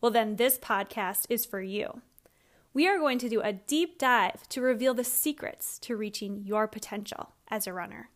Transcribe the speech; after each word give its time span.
Well, 0.00 0.10
then 0.10 0.36
this 0.36 0.58
podcast 0.58 1.26
is 1.28 1.44
for 1.44 1.60
you. 1.60 2.00
We 2.72 2.88
are 2.88 2.98
going 2.98 3.18
to 3.18 3.28
do 3.28 3.42
a 3.42 3.52
deep 3.52 3.98
dive 3.98 4.48
to 4.48 4.62
reveal 4.62 4.94
the 4.94 5.04
secrets 5.04 5.78
to 5.80 5.96
reaching 5.96 6.42
your 6.44 6.66
potential 6.66 7.32
as 7.48 7.66
a 7.66 7.72
runner. 7.72 8.08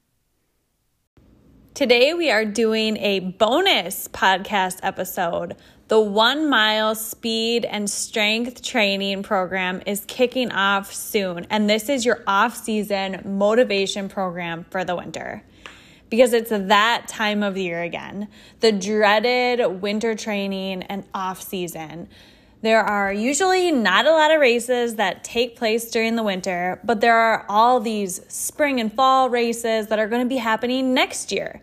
Today, 1.74 2.14
we 2.14 2.30
are 2.30 2.44
doing 2.44 2.96
a 2.98 3.18
bonus 3.18 4.08
podcast 4.08 4.78
episode. 4.82 5.56
The 5.88 6.00
one 6.00 6.48
mile 6.48 6.94
speed 6.94 7.64
and 7.64 7.90
strength 7.90 8.62
training 8.62 9.22
program 9.24 9.82
is 9.84 10.04
kicking 10.06 10.52
off 10.52 10.94
soon, 10.94 11.46
and 11.50 11.68
this 11.68 11.88
is 11.88 12.06
your 12.06 12.22
off 12.26 12.56
season 12.56 13.20
motivation 13.24 14.08
program 14.08 14.64
for 14.70 14.84
the 14.84 14.96
winter 14.96 15.42
because 16.14 16.32
it's 16.32 16.50
that 16.50 17.08
time 17.08 17.42
of 17.42 17.58
year 17.58 17.82
again 17.82 18.28
the 18.60 18.70
dreaded 18.70 19.82
winter 19.82 20.14
training 20.14 20.84
and 20.84 21.04
off 21.12 21.42
season. 21.42 22.08
There 22.62 22.80
are 22.80 23.12
usually 23.12 23.72
not 23.72 24.06
a 24.06 24.12
lot 24.12 24.30
of 24.30 24.40
races 24.40 24.94
that 24.94 25.24
take 25.24 25.56
place 25.56 25.90
during 25.90 26.14
the 26.14 26.22
winter, 26.22 26.80
but 26.84 27.00
there 27.00 27.16
are 27.16 27.44
all 27.48 27.80
these 27.80 28.20
spring 28.32 28.78
and 28.80 28.92
fall 28.92 29.28
races 29.28 29.88
that 29.88 29.98
are 29.98 30.06
going 30.06 30.22
to 30.22 30.28
be 30.28 30.36
happening 30.36 30.94
next 30.94 31.32
year. 31.32 31.60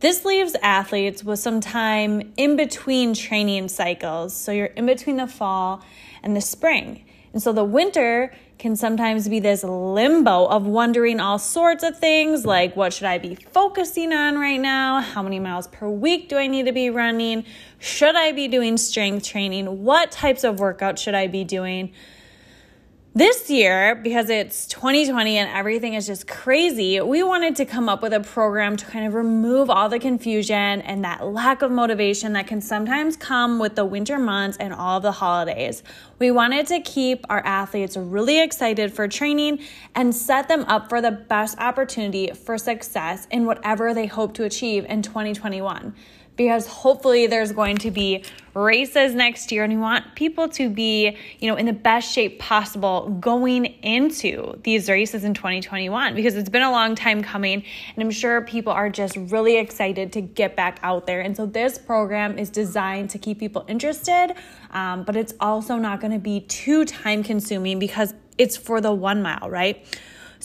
This 0.00 0.26
leaves 0.26 0.54
athletes 0.62 1.24
with 1.24 1.38
some 1.38 1.60
time 1.62 2.34
in 2.36 2.54
between 2.54 3.14
training 3.14 3.68
cycles. 3.68 4.36
So 4.36 4.52
you're 4.52 4.66
in 4.66 4.84
between 4.84 5.16
the 5.16 5.26
fall 5.26 5.82
and 6.22 6.36
the 6.36 6.42
spring. 6.42 7.06
And 7.32 7.42
so 7.42 7.50
the 7.52 7.64
winter 7.64 8.34
can 8.58 8.74
sometimes 8.74 9.28
be 9.28 9.38
this 9.38 9.62
limbo 9.62 10.46
of 10.46 10.66
wondering 10.66 11.20
all 11.20 11.38
sorts 11.38 11.82
of 11.82 11.98
things 11.98 12.46
like 12.46 12.74
what 12.74 12.92
should 12.92 13.06
I 13.06 13.18
be 13.18 13.34
focusing 13.34 14.12
on 14.12 14.38
right 14.38 14.60
now? 14.60 15.00
How 15.00 15.22
many 15.22 15.38
miles 15.38 15.66
per 15.66 15.88
week 15.88 16.28
do 16.28 16.36
I 16.36 16.46
need 16.46 16.66
to 16.66 16.72
be 16.72 16.88
running? 16.88 17.44
Should 17.78 18.16
I 18.16 18.32
be 18.32 18.48
doing 18.48 18.78
strength 18.78 19.26
training? 19.26 19.84
What 19.84 20.10
types 20.10 20.42
of 20.42 20.56
workouts 20.56 20.98
should 20.98 21.14
I 21.14 21.26
be 21.26 21.44
doing? 21.44 21.92
This 23.16 23.48
year, 23.48 23.94
because 23.94 24.28
it's 24.28 24.66
2020 24.66 25.38
and 25.38 25.50
everything 25.50 25.94
is 25.94 26.06
just 26.06 26.28
crazy, 26.28 27.00
we 27.00 27.22
wanted 27.22 27.56
to 27.56 27.64
come 27.64 27.88
up 27.88 28.02
with 28.02 28.12
a 28.12 28.20
program 28.20 28.76
to 28.76 28.84
kind 28.84 29.06
of 29.06 29.14
remove 29.14 29.70
all 29.70 29.88
the 29.88 29.98
confusion 29.98 30.82
and 30.82 31.02
that 31.02 31.24
lack 31.24 31.62
of 31.62 31.70
motivation 31.70 32.34
that 32.34 32.46
can 32.46 32.60
sometimes 32.60 33.16
come 33.16 33.58
with 33.58 33.74
the 33.74 33.86
winter 33.86 34.18
months 34.18 34.58
and 34.58 34.74
all 34.74 35.00
the 35.00 35.12
holidays. 35.12 35.82
We 36.18 36.30
wanted 36.30 36.66
to 36.66 36.80
keep 36.80 37.24
our 37.30 37.40
athletes 37.46 37.96
really 37.96 38.42
excited 38.42 38.92
for 38.92 39.08
training 39.08 39.60
and 39.94 40.14
set 40.14 40.48
them 40.48 40.66
up 40.66 40.90
for 40.90 41.00
the 41.00 41.12
best 41.12 41.58
opportunity 41.58 42.32
for 42.32 42.58
success 42.58 43.26
in 43.30 43.46
whatever 43.46 43.94
they 43.94 44.08
hope 44.08 44.34
to 44.34 44.44
achieve 44.44 44.84
in 44.84 45.00
2021 45.00 45.94
because 46.36 46.66
hopefully 46.66 47.26
there's 47.26 47.52
going 47.52 47.78
to 47.78 47.90
be 47.90 48.22
races 48.54 49.14
next 49.14 49.52
year 49.52 49.64
and 49.64 49.72
we 49.72 49.78
want 49.78 50.14
people 50.14 50.48
to 50.48 50.70
be, 50.70 51.16
you 51.40 51.50
know, 51.50 51.56
in 51.56 51.66
the 51.66 51.72
best 51.72 52.10
shape 52.10 52.38
possible 52.38 53.10
going 53.20 53.66
into 53.82 54.58
these 54.62 54.88
races 54.88 55.24
in 55.24 55.34
2021 55.34 56.14
because 56.14 56.36
it's 56.36 56.48
been 56.48 56.62
a 56.62 56.70
long 56.70 56.94
time 56.94 57.22
coming 57.22 57.62
and 57.94 58.02
I'm 58.02 58.10
sure 58.10 58.40
people 58.42 58.72
are 58.72 58.88
just 58.88 59.16
really 59.16 59.58
excited 59.58 60.12
to 60.14 60.20
get 60.20 60.56
back 60.56 60.78
out 60.82 61.06
there. 61.06 61.20
And 61.20 61.36
so 61.36 61.44
this 61.44 61.78
program 61.78 62.38
is 62.38 62.48
designed 62.48 63.10
to 63.10 63.18
keep 63.18 63.38
people 63.38 63.64
interested, 63.68 64.34
um, 64.70 65.04
but 65.04 65.16
it's 65.16 65.34
also 65.40 65.76
not 65.76 66.00
going 66.00 66.12
to 66.12 66.18
be 66.18 66.40
too 66.40 66.84
time 66.84 67.22
consuming 67.22 67.78
because 67.78 68.14
it's 68.38 68.56
for 68.56 68.80
the 68.80 68.92
one 68.92 69.22
mile, 69.22 69.50
right? 69.50 69.84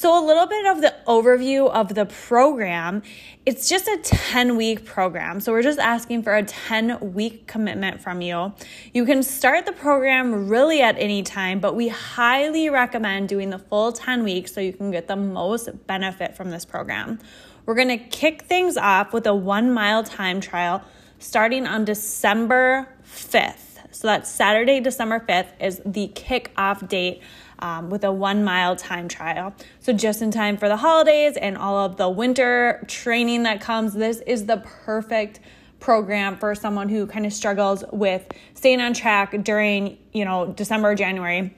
So, 0.01 0.17
a 0.17 0.25
little 0.25 0.47
bit 0.47 0.65
of 0.65 0.81
the 0.81 0.95
overview 1.05 1.69
of 1.69 1.93
the 1.93 2.07
program. 2.07 3.03
It's 3.45 3.69
just 3.69 3.87
a 3.87 3.99
10 4.01 4.57
week 4.57 4.83
program. 4.83 5.39
So, 5.39 5.51
we're 5.51 5.61
just 5.61 5.77
asking 5.77 6.23
for 6.23 6.35
a 6.35 6.41
10 6.41 7.13
week 7.13 7.45
commitment 7.45 8.01
from 8.01 8.19
you. 8.19 8.51
You 8.95 9.05
can 9.05 9.21
start 9.21 9.67
the 9.67 9.71
program 9.71 10.49
really 10.49 10.81
at 10.81 10.97
any 10.97 11.21
time, 11.21 11.59
but 11.59 11.75
we 11.75 11.89
highly 11.89 12.67
recommend 12.67 13.29
doing 13.29 13.51
the 13.51 13.59
full 13.59 13.91
10 13.91 14.23
weeks 14.23 14.51
so 14.51 14.59
you 14.59 14.73
can 14.73 14.89
get 14.89 15.07
the 15.07 15.15
most 15.15 15.69
benefit 15.85 16.35
from 16.35 16.49
this 16.49 16.65
program. 16.65 17.19
We're 17.67 17.75
going 17.75 17.89
to 17.89 17.97
kick 17.97 18.41
things 18.45 18.77
off 18.77 19.13
with 19.13 19.27
a 19.27 19.35
one 19.35 19.71
mile 19.71 20.03
time 20.03 20.41
trial 20.41 20.83
starting 21.19 21.67
on 21.67 21.85
December 21.85 22.89
5th. 23.05 23.85
So, 23.91 24.07
that's 24.07 24.31
Saturday, 24.31 24.79
December 24.79 25.19
5th, 25.19 25.61
is 25.61 25.79
the 25.85 26.07
kickoff 26.07 26.87
date 26.89 27.21
um, 27.61 27.89
with 27.89 28.03
a 28.03 28.11
one 28.11 28.43
mile 28.43 28.75
time 28.75 29.07
trial. 29.07 29.53
So, 29.79 29.93
just 29.93 30.21
in 30.21 30.31
time 30.31 30.57
for 30.57 30.67
the 30.67 30.77
holidays 30.77 31.37
and 31.37 31.57
all 31.57 31.77
of 31.77 31.97
the 31.97 32.09
winter 32.09 32.83
training 32.87 33.43
that 33.43 33.61
comes, 33.61 33.93
this 33.93 34.19
is 34.21 34.45
the 34.45 34.57
perfect 34.57 35.39
program 35.79 36.37
for 36.37 36.53
someone 36.55 36.89
who 36.89 37.07
kind 37.07 37.25
of 37.25 37.33
struggles 37.33 37.83
with 37.91 38.31
staying 38.53 38.81
on 38.81 38.93
track 38.93 39.35
during, 39.43 39.97
you 40.13 40.23
know, 40.23 40.53
December, 40.53 40.95
January, 40.95 41.55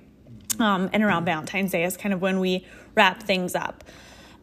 um, 0.59 0.89
and 0.93 1.03
around 1.03 1.25
Valentine's 1.25 1.71
Day 1.71 1.83
is 1.83 1.97
kind 1.97 2.13
of 2.13 2.21
when 2.21 2.39
we 2.39 2.65
wrap 2.95 3.23
things 3.23 3.53
up. 3.55 3.83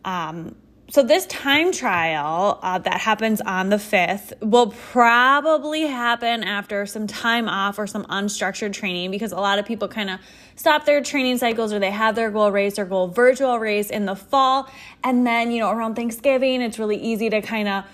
Um, 0.05 0.55
so 0.91 1.05
this 1.05 1.25
time 1.27 1.71
trial 1.71 2.59
uh, 2.63 2.79
that 2.79 3.01
happens 3.01 3.41
on 3.41 3.69
the 3.69 3.77
5th 3.77 4.33
will 4.41 4.73
probably 4.91 5.83
happen 5.83 6.43
after 6.43 6.85
some 6.85 7.07
time 7.07 7.49
off 7.49 7.79
or 7.79 7.87
some 7.87 8.05
unstructured 8.07 8.73
training 8.73 9.13
because 9.13 9.31
a 9.31 9.37
lot 9.37 9.61
of 9.61 9.65
people 9.65 9.87
kind 9.87 10.11
of 10.11 10.19
stop 10.57 10.87
their 10.87 11.01
training 11.01 11.39
cycles 11.39 11.73
or 11.73 11.79
they 11.79 11.93
have 11.93 12.17
their 12.17 12.31
goal 12.31 12.51
race 12.51 12.77
or 12.77 12.85
goal 12.85 13.07
virtual 13.07 13.61
race 13.61 13.89
in 13.89 14.05
the 14.05 14.17
fall 14.17 14.69
and 15.05 15.25
then 15.25 15.53
you 15.53 15.61
know 15.61 15.71
around 15.71 15.95
thanksgiving 15.95 16.61
it's 16.61 16.79
really 16.79 16.97
easy 16.97 17.31
to 17.31 17.41
kind 17.41 17.69
of 17.69 17.85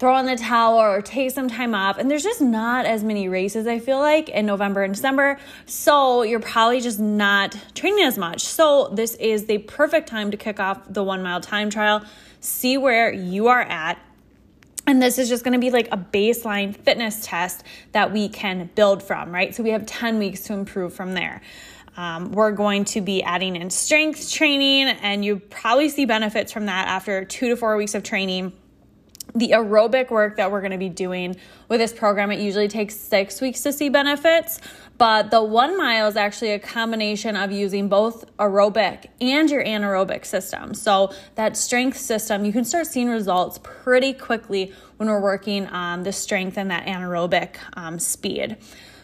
throw 0.00 0.16
in 0.16 0.24
the 0.24 0.34
towel 0.34 0.80
or 0.80 1.02
take 1.02 1.30
some 1.30 1.46
time 1.46 1.74
off. 1.74 1.98
And 1.98 2.10
there's 2.10 2.22
just 2.22 2.40
not 2.40 2.86
as 2.86 3.04
many 3.04 3.28
races, 3.28 3.66
I 3.66 3.78
feel 3.80 3.98
like, 3.98 4.30
in 4.30 4.46
November 4.46 4.82
and 4.82 4.94
December. 4.94 5.38
So 5.66 6.22
you're 6.22 6.40
probably 6.40 6.80
just 6.80 6.98
not 6.98 7.54
training 7.74 8.04
as 8.04 8.16
much. 8.16 8.40
So 8.40 8.88
this 8.94 9.14
is 9.16 9.44
the 9.44 9.58
perfect 9.58 10.08
time 10.08 10.30
to 10.30 10.38
kick 10.38 10.58
off 10.58 10.80
the 10.88 11.04
one 11.04 11.22
mile 11.22 11.42
time 11.42 11.68
trial 11.68 12.02
see 12.40 12.76
where 12.76 13.12
you 13.12 13.48
are 13.48 13.62
at. 13.62 13.98
And 14.86 15.00
this 15.00 15.18
is 15.18 15.28
just 15.28 15.44
to 15.44 15.58
be 15.58 15.70
like 15.70 15.88
a 15.92 15.96
baseline 15.96 16.74
fitness 16.74 17.24
test 17.24 17.62
that 17.92 18.12
we 18.12 18.28
can 18.28 18.70
build 18.74 19.02
from, 19.02 19.32
right? 19.32 19.54
So 19.54 19.62
we 19.62 19.70
have 19.70 19.86
10 19.86 20.18
weeks 20.18 20.40
to 20.44 20.54
improve 20.54 20.92
from 20.92 21.14
there. 21.14 21.42
Um, 21.96 22.32
we're 22.32 22.52
going 22.52 22.84
to 22.86 23.00
be 23.00 23.22
adding 23.22 23.56
in 23.56 23.68
strength 23.68 24.32
training, 24.32 24.88
and 25.02 25.24
you 25.24 25.38
probably 25.38 25.88
see 25.88 26.06
benefits 26.06 26.52
from 26.52 26.66
that 26.66 26.88
after 26.88 27.24
two 27.24 27.48
to 27.48 27.56
four 27.56 27.76
weeks 27.76 27.94
of 27.94 28.02
training 28.02 28.52
the 29.34 29.50
aerobic 29.50 30.10
work 30.10 30.36
that 30.36 30.50
we're 30.50 30.60
going 30.60 30.72
to 30.72 30.78
be 30.78 30.88
doing 30.88 31.36
with 31.68 31.80
this 31.80 31.92
program, 31.92 32.30
it 32.30 32.40
usually 32.40 32.68
takes 32.68 32.96
six 32.96 33.40
weeks 33.40 33.62
to 33.62 33.72
see 33.72 33.88
benefits. 33.88 34.60
But 34.98 35.30
the 35.30 35.42
one 35.42 35.78
mile 35.78 36.08
is 36.08 36.16
actually 36.16 36.52
a 36.52 36.58
combination 36.58 37.34
of 37.34 37.50
using 37.50 37.88
both 37.88 38.24
aerobic 38.36 39.06
and 39.20 39.48
your 39.50 39.64
anaerobic 39.64 40.26
system. 40.26 40.74
So, 40.74 41.14
that 41.36 41.56
strength 41.56 41.96
system, 41.96 42.44
you 42.44 42.52
can 42.52 42.64
start 42.64 42.86
seeing 42.86 43.08
results 43.08 43.58
pretty 43.62 44.12
quickly 44.12 44.74
when 44.98 45.08
we're 45.08 45.22
working 45.22 45.66
on 45.68 46.02
the 46.02 46.12
strength 46.12 46.58
and 46.58 46.70
that 46.70 46.86
anaerobic 46.86 47.56
um, 47.74 47.98
speed. 47.98 48.58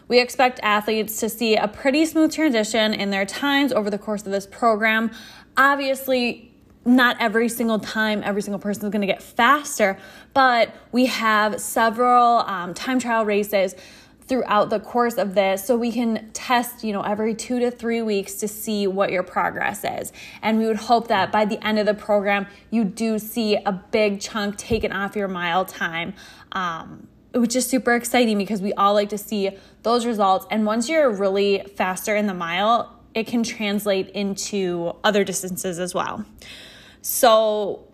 We 0.09 0.21
expect 0.21 0.61
athletes 0.63 1.19
to 1.21 1.29
see 1.29 1.57
a 1.57 1.67
pretty 1.67 2.05
smooth 2.07 2.33
transition 2.33 2.95
in 2.95 3.11
their 3.11 3.27
times 3.27 3.72
over 3.72 3.91
the 3.91 3.99
course 3.99 4.25
of 4.25 4.33
this 4.33 4.47
program. 4.47 5.11
Obviously, 5.57 6.53
not 6.86 7.16
every 7.21 7.48
single 7.48 7.78
time 7.78 8.22
every 8.24 8.41
single 8.41 8.60
person 8.60 8.84
is 8.84 8.91
going 8.91 9.00
to 9.00 9.06
get 9.06 9.22
faster, 9.22 9.98
but 10.33 10.74
we 10.92 11.06
have 11.06 11.60
several 11.60 12.38
um, 12.38 12.72
time 12.74 12.98
trial 12.98 13.24
races 13.24 13.74
throughout 14.22 14.71
the 14.71 14.80
course 14.80 15.18
of 15.18 15.34
this. 15.34 15.65
So 15.65 15.77
we 15.77 15.92
can 15.92 16.30
test 16.33 16.84
you 16.84 16.92
know 16.92 17.03
every 17.03 17.34
two 17.34 17.59
to 17.59 17.71
three 17.71 18.03
weeks 18.03 18.34
to 18.36 18.48
see 18.48 18.86
what 18.86 19.10
your 19.10 19.24
progress 19.24 19.84
is. 19.84 20.12
And 20.42 20.59
we 20.59 20.66
would 20.66 20.77
hope 20.77 21.09
that 21.09 21.33
by 21.33 21.44
the 21.44 21.65
end 21.66 21.78
of 21.78 21.86
the 21.86 21.94
program 21.94 22.47
you 22.71 22.84
do 22.84 23.18
see 23.18 23.56
a 23.56 23.72
big 23.72 24.21
chunk 24.21 24.56
taken 24.56 24.92
off 24.92 25.16
your 25.16 25.28
mile 25.28 25.65
time 25.65 26.15
um, 26.53 27.09
which 27.34 27.54
is 27.54 27.66
super 27.66 27.94
exciting 27.94 28.38
because 28.38 28.62
we 28.62 28.72
all 28.74 28.94
like 28.94 29.10
to 29.10 29.18
see 29.18 29.50
those 29.83 30.06
results. 30.06 30.47
And 30.50 30.65
once 30.65 30.88
you're 30.88 31.10
really 31.10 31.65
faster 31.77 32.15
in 32.15 32.27
the 32.27 32.34
mile 32.34 32.92
it 33.15 33.27
can 33.27 33.42
translate 33.42 34.10
into 34.10 34.94
other 35.03 35.24
distances 35.24 35.78
as 35.78 35.94
well 35.94 36.24
so, 37.09 37.85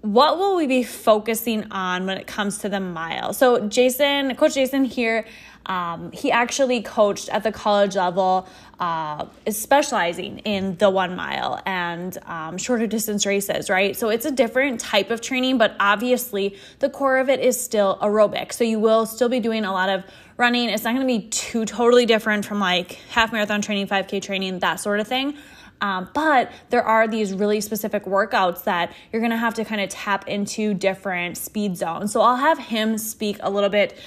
what 0.00 0.38
will 0.38 0.56
we 0.56 0.66
be 0.66 0.82
focusing 0.82 1.70
on 1.70 2.06
when 2.06 2.16
it 2.16 2.26
comes 2.26 2.56
to 2.58 2.70
the 2.70 2.80
mile? 2.80 3.34
So, 3.34 3.68
Jason, 3.68 4.34
Coach 4.34 4.54
Jason 4.54 4.86
here, 4.86 5.26
Um, 5.66 6.12
he 6.12 6.30
actually 6.30 6.80
coached 6.80 7.28
at 7.28 7.42
the 7.42 7.50
college 7.50 7.96
level, 7.96 8.46
uh, 8.78 9.26
specializing 9.50 10.38
in 10.40 10.76
the 10.76 10.88
one 10.88 11.16
mile 11.16 11.60
and 11.66 12.16
um, 12.26 12.56
shorter 12.56 12.86
distance 12.86 13.26
races, 13.26 13.68
right? 13.68 13.96
So 13.96 14.08
it's 14.08 14.24
a 14.24 14.30
different 14.30 14.78
type 14.78 15.10
of 15.10 15.20
training, 15.20 15.58
but 15.58 15.74
obviously 15.80 16.56
the 16.78 16.88
core 16.88 17.18
of 17.18 17.28
it 17.28 17.40
is 17.40 17.60
still 17.60 17.98
aerobic. 18.00 18.52
So 18.52 18.62
you 18.62 18.78
will 18.78 19.06
still 19.06 19.28
be 19.28 19.40
doing 19.40 19.64
a 19.64 19.72
lot 19.72 19.88
of 19.88 20.04
running. 20.36 20.68
It's 20.68 20.84
not 20.84 20.94
going 20.94 21.06
to 21.06 21.12
be 21.12 21.26
too 21.28 21.64
totally 21.64 22.06
different 22.06 22.44
from 22.44 22.60
like 22.60 22.92
half 23.10 23.32
marathon 23.32 23.60
training, 23.60 23.88
5K 23.88 24.22
training, 24.22 24.60
that 24.60 24.76
sort 24.76 25.00
of 25.00 25.08
thing. 25.08 25.36
Um, 25.80 26.08
but 26.14 26.50
there 26.70 26.82
are 26.82 27.06
these 27.06 27.34
really 27.34 27.60
specific 27.60 28.04
workouts 28.04 28.64
that 28.64 28.92
you're 29.12 29.22
gonna 29.22 29.36
have 29.36 29.54
to 29.54 29.64
kind 29.64 29.80
of 29.80 29.88
tap 29.90 30.26
into 30.28 30.74
different 30.74 31.36
speed 31.36 31.76
zones. 31.76 32.12
So 32.12 32.20
I'll 32.20 32.36
have 32.36 32.58
him 32.58 32.98
speak 32.98 33.38
a 33.40 33.50
little 33.50 33.70
bit 33.70 33.98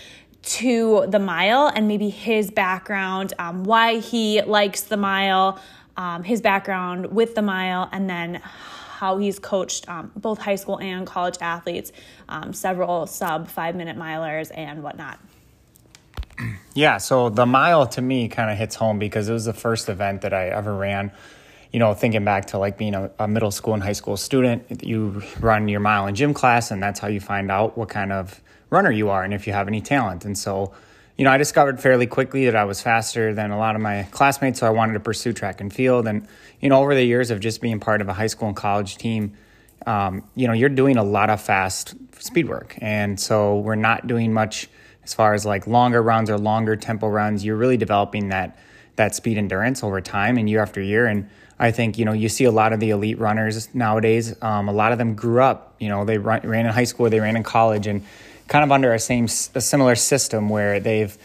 to 0.42 1.06
the 1.08 1.20
mile 1.20 1.68
and 1.68 1.88
maybe 1.88 2.10
his 2.10 2.50
background, 2.50 3.34
um, 3.40 3.64
why 3.64 4.00
he 4.00 4.42
likes 4.42 4.82
the 4.82 4.98
mile, 4.98 5.60
um, 5.98 6.24
his 6.24 6.42
background 6.42 7.08
with 7.08 7.36
the 7.36 7.42
mile, 7.42 7.90
and 7.92 8.10
then 8.10 8.42
how 9.00 9.18
he's 9.18 9.40
coached 9.40 9.88
um, 9.90 10.12
both 10.16 10.40
high 10.40 10.56
school 10.56 10.80
and 10.80 11.06
college 11.06 11.38
athletes, 11.42 11.92
um, 12.28 12.52
several 12.54 13.06
sub 13.06 13.48
five 13.48 13.76
minute 13.76 13.98
milers 13.98 14.52
and 14.56 14.82
whatnot. 14.84 15.20
Yeah, 16.74 16.98
so 16.98 17.30
the 17.30 17.46
mile 17.46 17.86
to 17.88 18.02
me 18.02 18.30
kind 18.30 18.50
of 18.50 18.58
hits 18.58 18.76
home 18.76 19.00
because 19.00 19.28
it 19.28 19.34
was 19.34 19.46
the 19.46 19.54
first 19.54 19.90
event 19.90 20.22
that 20.22 20.34
I 20.34 20.48
ever 20.48 20.74
ran. 20.74 21.12
You 21.72 21.80
know, 21.80 21.94
thinking 21.94 22.26
back 22.26 22.46
to 22.48 22.58
like 22.58 22.78
being 22.78 22.96
a, 22.96 23.12
a, 23.20 23.28
middle 23.28 23.52
school 23.52 23.76
and 23.76 23.84
high 23.84 23.94
school 23.94 24.18
student, 24.18 24.84
you 24.84 25.22
run 25.40 25.68
your 25.68 25.80
mile 25.80 26.08
in 26.08 26.16
gym 26.16 26.34
class, 26.34 26.72
and 26.72 26.82
that's 26.82 27.00
how 27.00 27.08
you 27.08 27.20
find 27.20 27.52
out 27.52 27.78
what 27.78 27.90
kind 27.90 28.12
of 28.12 28.42
runner 28.70 28.92
you 28.92 29.10
are 29.10 29.24
and 29.24 29.34
if 29.34 29.46
you 29.46 29.54
have 29.54 29.68
any 29.68 29.82
talent. 29.82 30.26
And 30.26 30.38
so, 30.38 30.74
you 31.18 31.26
know, 31.26 31.32
I 31.32 31.38
discovered 31.38 31.80
fairly 31.80 32.08
quickly 32.08 32.46
that 32.46 32.56
I 32.56 32.64
was 32.66 32.82
faster 32.82 33.34
than 33.34 33.52
a 33.52 33.58
lot 33.58 33.76
of 33.76 33.82
my 33.82 34.04
classmates, 34.12 34.60
so 34.60 34.68
I 34.68 34.72
wanted 34.72 34.94
to 34.94 35.00
pursue 35.00 35.34
track 35.34 35.62
and 35.62 35.72
field. 35.72 36.08
And, 36.08 36.28
you 36.60 36.70
know, 36.70 36.82
over 36.82 36.96
the 36.96 37.04
years 37.04 37.30
of 37.30 37.40
just 37.40 37.62
being 37.62 37.80
part 37.80 38.02
of 38.02 38.10
a 38.10 38.14
high 38.14 38.28
school 38.28 38.48
and 38.48 38.58
college 38.58 38.98
team, 38.98 39.34
um, 39.86 40.24
you 40.36 40.48
know, 40.48 40.54
you're 40.54 40.70
doing 40.70 40.98
a 40.98 41.04
lot 41.04 41.30
of 41.30 41.42
fast 41.42 41.94
speed 42.20 42.50
work. 42.50 42.78
And 42.80 43.20
so 43.20 43.60
we're 43.60 43.76
not 43.76 44.08
doing 44.08 44.34
much 44.34 44.70
as 45.04 45.14
far 45.14 45.34
as 45.34 45.46
like 45.46 45.68
longer 45.68 46.02
runs 46.02 46.30
or 46.30 46.38
longer 46.38 46.76
tempo 46.76 47.08
runs. 47.08 47.44
You're 47.44 47.56
really 47.56 47.78
developing 47.78 48.30
that 48.30 48.58
that 48.96 49.16
speed 49.16 49.38
endurance 49.38 49.82
over 49.82 50.02
time 50.02 50.38
and 50.38 50.50
year 50.50 50.62
after 50.62 50.82
year. 50.82 51.06
And 51.06 51.30
I 51.60 51.72
think 51.72 51.98
you 51.98 52.06
know 52.06 52.14
you 52.14 52.30
see 52.30 52.46
a 52.46 52.52
lot 52.52 52.72
of 52.72 52.80
the 52.80 52.92
elite 52.92 53.20
runners 53.20 53.74
nowadays. 53.76 54.36
Um, 54.42 54.70
a 54.70 54.74
lot 54.74 54.92
of 54.92 54.98
them 54.98 55.16
grew 55.16 55.42
up. 55.42 55.76
You 55.80 55.90
know, 55.90 56.06
they 56.06 56.18
run, 56.18 56.42
ran 56.44 56.66
in 56.66 56.72
high 56.72 56.86
school, 56.86 57.10
they 57.10 57.20
ran 57.20 57.36
in 57.36 57.44
college, 57.44 57.86
and 57.86 58.06
kind 58.48 58.64
of 58.64 58.72
under 58.72 58.94
a 58.94 59.00
same 59.00 59.26
a 59.26 59.62
similar 59.62 59.96
system 59.96 60.50
where 60.50 60.80
they've 60.80 61.16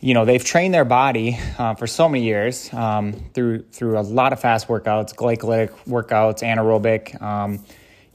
you 0.00 0.14
know 0.14 0.24
they've 0.24 0.44
trained 0.44 0.72
their 0.72 0.86
body 0.86 1.38
uh, 1.58 1.74
for 1.74 1.86
so 1.86 2.08
many 2.08 2.24
years 2.24 2.72
um, 2.72 3.12
through 3.34 3.62
through 3.72 3.98
a 3.98 4.02
lot 4.02 4.32
of 4.32 4.40
fast 4.40 4.68
workouts, 4.68 5.14
glycolytic 5.14 5.70
workouts, 5.86 6.42
anaerobic, 6.42 7.20
um, 7.20 7.62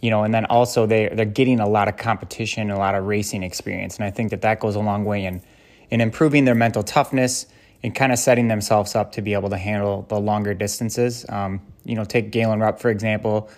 you 0.01 0.09
know, 0.09 0.23
and 0.23 0.33
then 0.33 0.45
also 0.45 0.87
they 0.87 1.09
they're 1.09 1.25
getting 1.25 1.59
a 1.59 1.69
lot 1.69 1.87
of 1.87 1.97
competition, 1.97 2.71
a 2.71 2.79
lot 2.79 2.95
of 2.95 3.05
racing 3.05 3.43
experience, 3.43 3.97
and 3.97 4.05
I 4.05 4.11
think 4.11 4.31
that 4.31 4.41
that 4.41 4.59
goes 4.59 4.75
a 4.75 4.79
long 4.79 5.05
way 5.05 5.25
in 5.25 5.41
in 5.91 6.01
improving 6.01 6.45
their 6.45 6.55
mental 6.55 6.81
toughness 6.81 7.45
and 7.83 7.95
kind 7.95 8.11
of 8.11 8.19
setting 8.19 8.47
themselves 8.47 8.95
up 8.95 9.13
to 9.13 9.21
be 9.21 9.33
able 9.33 9.49
to 9.49 9.57
handle 9.57 10.05
the 10.09 10.19
longer 10.19 10.53
distances. 10.53 11.25
Um, 11.29 11.61
you 11.85 11.95
know, 11.95 12.03
take 12.03 12.31
Galen 12.31 12.59
Rupp 12.59 12.79
for 12.79 12.89
example. 12.89 13.49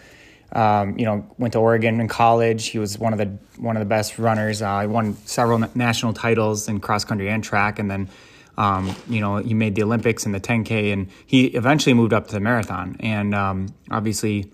Um, 0.54 1.00
you 1.00 1.06
know, 1.06 1.26
went 1.38 1.54
to 1.54 1.60
Oregon 1.60 2.02
in 2.02 2.10
college. 2.10 2.68
He 2.68 2.78
was 2.78 3.00
one 3.00 3.14
of 3.14 3.20
the 3.20 3.38
one 3.58 3.78
of 3.78 3.80
the 3.80 3.86
best 3.86 4.20
runners. 4.20 4.62
Uh, 4.62 4.82
he 4.82 4.88
won 4.88 5.16
several 5.26 5.60
national 5.76 6.14
titles 6.14 6.68
in 6.68 6.82
cross 6.82 7.06
country 7.06 7.30
and 7.30 7.42
track, 7.44 7.80
and 7.80 7.90
then 7.90 8.10
um, 8.58 8.94
you 9.08 9.22
know 9.22 9.38
he 9.38 9.54
made 9.54 9.76
the 9.76 9.84
Olympics 9.84 10.26
in 10.26 10.34
the 10.34 10.42
10K, 10.42 10.92
and 10.92 11.10
he 11.26 11.46
eventually 11.48 11.94
moved 11.94 12.12
up 12.12 12.28
to 12.28 12.34
the 12.34 12.42
marathon, 12.42 12.98
and 13.00 13.34
um, 13.34 13.74
obviously 13.90 14.52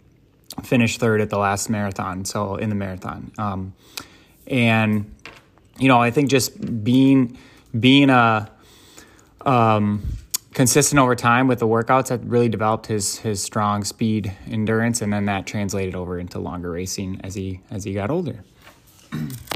finished 0.64 1.00
third 1.00 1.20
at 1.20 1.32
the 1.32 1.40
last 1.40 1.68
marathon. 1.68 2.26
So 2.26 2.58
in 2.58 2.70
the 2.70 2.76
marathon, 2.76 3.32
um, 3.40 3.74
and 4.46 5.16
you 5.80 5.88
know 5.88 6.00
I 6.00 6.12
think 6.12 6.30
just 6.30 6.84
being 6.84 7.40
being 7.78 8.12
a 8.12 8.52
um, 9.48 10.04
consistent 10.54 11.00
over 11.00 11.16
time 11.16 11.48
with 11.48 11.60
the 11.60 11.68
workouts 11.68 12.08
that 12.08 12.24
really 12.24 12.50
developed 12.50 12.88
his 12.88 13.18
his 13.20 13.42
strong 13.42 13.84
speed 13.84 14.36
endurance 14.48 15.02
and 15.02 15.14
then 15.14 15.26
that 15.26 15.46
translated 15.46 15.96
over 15.96 16.20
into 16.20 16.40
longer 16.40 16.72
racing 16.72 17.20
as 17.24 17.36
he 17.36 17.62
as 17.72 17.84
he 17.84 17.94
got 17.94 18.10
older 18.10 18.44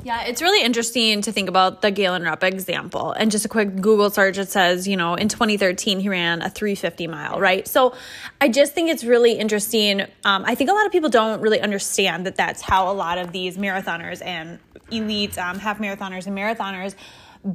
yeah, 0.04 0.24
it's 0.24 0.42
really 0.42 0.64
interesting 0.64 1.22
to 1.22 1.32
think 1.32 1.48
about 1.48 1.82
the 1.82 1.92
Galen 1.92 2.24
Rupp 2.24 2.44
example. 2.44 3.12
And 3.12 3.30
just 3.30 3.46
a 3.46 3.50
quick 3.50 3.76
Google 3.76 4.10
search, 4.10 4.38
it 4.38 4.50
says, 4.50 4.88
you 4.88 4.98
know, 4.98 5.14
in 5.14 5.28
2013, 5.28 6.00
he 6.00 6.10
ran 6.10 6.42
a 6.42 6.50
350 6.50 7.08
mile, 7.08 7.40
right? 7.40 7.68
So 7.68 7.94
I 8.40 8.50
just 8.50 8.74
think 8.74 8.90
it's 8.90 9.04
really 9.04 9.34
interesting. 9.34 10.02
Um, 10.24 10.44
I 10.46 10.56
think 10.56 10.70
a 10.70 10.74
lot 10.74 10.86
of 10.86 10.92
people 10.92 11.10
don't 11.10 11.42
really 11.42 11.62
understand 11.62 12.26
that 12.26 12.36
that's 12.36 12.62
how 12.62 12.90
a 12.90 12.94
lot 12.94 13.18
of 13.18 13.32
these 13.32 13.58
marathoners 13.58 14.26
and 14.26 14.60
elite 14.90 15.38
um, 15.38 15.60
half 15.60 15.80
marathoners 15.80 16.26
and 16.26 16.38
marathoners 16.38 16.96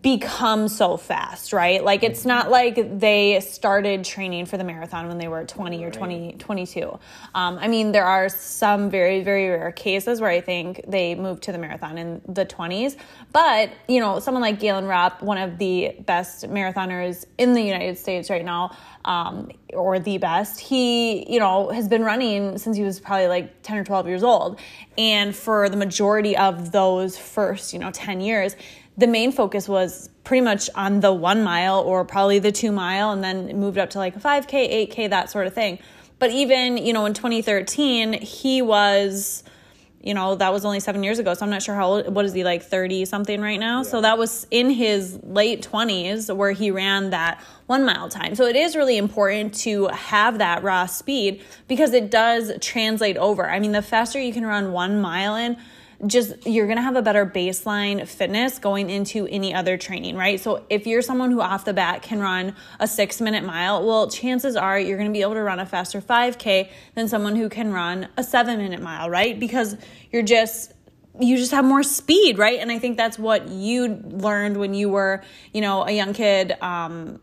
become 0.03 0.67
so 0.67 0.97
fast, 0.97 1.53
right? 1.53 1.85
Like 1.85 2.03
it's 2.03 2.25
not 2.25 2.50
like 2.50 2.99
they 2.99 3.38
started 3.38 4.05
training 4.05 4.47
for 4.47 4.56
the 4.56 4.65
marathon 4.65 5.06
when 5.06 5.19
they 5.19 5.29
were 5.29 5.44
20 5.44 5.85
or 5.85 5.93
20, 5.93 6.33
22. 6.38 6.99
Um, 7.35 7.59
I 7.61 7.69
mean, 7.69 7.93
there 7.93 8.05
are 8.05 8.29
some 8.29 8.91
very, 8.91 9.23
very 9.23 9.49
rare 9.49 9.71
cases 9.71 10.21
where 10.21 10.31
I 10.31 10.41
think 10.41 10.81
they 10.88 11.15
moved 11.15 11.44
to 11.44 11.53
the 11.53 11.59
marathon 11.59 11.99
in 11.99 12.21
the 12.27 12.44
20s. 12.44 12.97
But, 13.31 13.71
you 13.87 14.00
know, 14.00 14.19
someone 14.19 14.43
like 14.43 14.59
Galen 14.59 14.87
Rupp, 14.87 15.23
one 15.23 15.38
of 15.38 15.56
the 15.59 15.94
best 16.05 16.49
marathoners 16.49 17.25
in 17.38 17.53
the 17.53 17.62
United 17.62 17.97
States 17.97 18.29
right 18.29 18.44
now, 18.44 18.77
um, 19.05 19.53
or 19.73 20.00
the 20.00 20.19
best, 20.19 20.59
he, 20.59 21.33
you 21.33 21.38
know, 21.38 21.69
has 21.69 21.87
been 21.87 22.03
running 22.03 22.59
since 22.59 22.77
he 22.77 22.83
was 22.83 22.99
probably 22.99 23.29
like 23.29 23.62
10 23.62 23.79
or 23.79 23.85
12 23.85 24.09
years 24.09 24.25
old. 24.25 24.59
And 24.99 25.35
for 25.35 25.69
the 25.69 25.77
majority 25.77 26.37
of 26.37 26.73
those 26.73 27.17
first, 27.17 27.73
you 27.73 27.79
know, 27.79 27.93
10 27.93 28.21
years, 28.21 28.56
the 28.96 29.06
main 29.06 29.32
focus 29.32 29.69
was 29.69 30.08
pretty 30.25 30.40
much 30.40 30.69
on 30.75 31.00
the 31.00 31.12
one 31.12 31.43
mile 31.43 31.81
or 31.81 32.04
probably 32.04 32.38
the 32.38 32.52
two 32.52 32.72
mile 32.72 33.12
and 33.12 33.22
then 33.22 33.58
moved 33.58 33.78
up 33.78 33.90
to 33.90 33.98
like 33.98 34.16
a 34.16 34.20
5k 34.20 34.90
8k 34.90 35.10
that 35.10 35.31
sort 35.31 35.46
of 35.46 35.54
thing. 35.54 35.78
But 36.19 36.31
even 36.31 36.78
you 36.78 36.93
know 36.93 37.06
in 37.06 37.14
2013 37.14 38.14
he 38.14 38.62
was 38.62 39.44
you 40.00 40.14
know 40.14 40.34
that 40.37 40.52
was 40.52 40.64
only 40.64 40.81
seven 40.81 41.02
years 41.02 41.19
ago 41.19 41.34
so 41.34 41.44
i'm 41.44 41.50
not 41.50 41.62
sure 41.62 41.75
how 41.75 41.87
old 41.87 42.14
what 42.14 42.25
is 42.25 42.32
he 42.32 42.44
like 42.44 42.62
30 42.62 43.04
something 43.04 43.40
right 43.40 43.60
now? 43.60 43.78
Yeah. 43.78 43.90
so 43.90 44.00
that 44.00 44.16
was 44.16 44.46
in 44.50 44.70
his 44.70 45.19
late 45.25 45.66
20s 45.69 46.34
where 46.34 46.52
he 46.52 46.70
ran 46.70 47.10
that 47.10 47.42
one 47.66 47.84
mile 47.84 48.08
time. 48.08 48.37
So 48.37 48.44
it 48.44 48.54
is 48.54 48.76
really 48.76 48.96
important 48.96 49.52
to 49.54 49.88
have 49.88 50.38
that 50.38 50.62
raw 50.62 50.87
speed 50.87 51.42
because 51.66 51.92
it 51.92 52.11
does 52.11 52.52
translate 52.61 53.16
over. 53.16 53.50
I 53.50 53.59
mean 53.59 53.73
the 53.73 53.82
faster 53.82 54.21
you 54.21 54.32
can 54.32 54.47
run 54.47 54.73
one 54.73 55.00
mile 55.00 55.37
in 55.37 55.59
just 56.07 56.47
you're 56.47 56.67
going 56.67 56.76
to 56.76 56.83
have 56.83 56.97
a 56.97 57.03
better 57.03 57.25
baseline 57.25 58.07
fitness 58.07 58.59
going 58.59 58.91
into 58.91 59.26
any 59.29 59.55
other 59.55 59.79
training, 59.79 60.17
right? 60.17 60.38
So 60.38 60.65
if 60.69 60.87
you're 60.87 61.00
someone 61.00 61.31
who 61.31 61.41
off 61.41 61.65
the 61.65 61.73
bat 61.73 62.03
can 62.03 62.21
run 62.21 62.55
a 62.79 62.87
6 62.87 63.21
minute 63.21 63.45
mile, 63.45 63.85
well, 63.87 64.11
chances 64.11 64.57
are 64.57 64.79
you're 64.79 64.99
going 64.99 65.09
to 65.09 65.12
be 65.12 65.23
able 65.23 65.35
to 65.35 65.43
run 65.43 65.59
a 65.59 65.67
faster 65.67 66.03
5k 66.03 66.69
than 66.95 67.09
someone 67.09 67.37
who 67.37 67.49
can 67.49 67.73
run 67.73 68.09
a 68.17 68.23
7 68.23 68.59
minute 68.59 68.83
mile, 68.83 69.09
right? 69.09 69.38
Because 69.38 69.76
you're 70.11 70.23
just 70.23 70.73
you 71.19 71.38
just 71.38 71.53
have 71.53 71.65
more 71.65 71.83
speed, 71.83 72.37
right? 72.37 72.59
And 72.59 72.71
I 72.71 72.79
think 72.79 72.99
that's 72.99 73.19
what 73.19 73.49
you 73.49 73.87
learned 74.05 74.59
when 74.59 74.75
you 74.75 74.91
were, 74.91 75.23
you 75.53 75.62
know, 75.62 75.87
a 75.87 75.91
young 75.91 76.12
kid 76.12 76.53
um, 76.61 77.21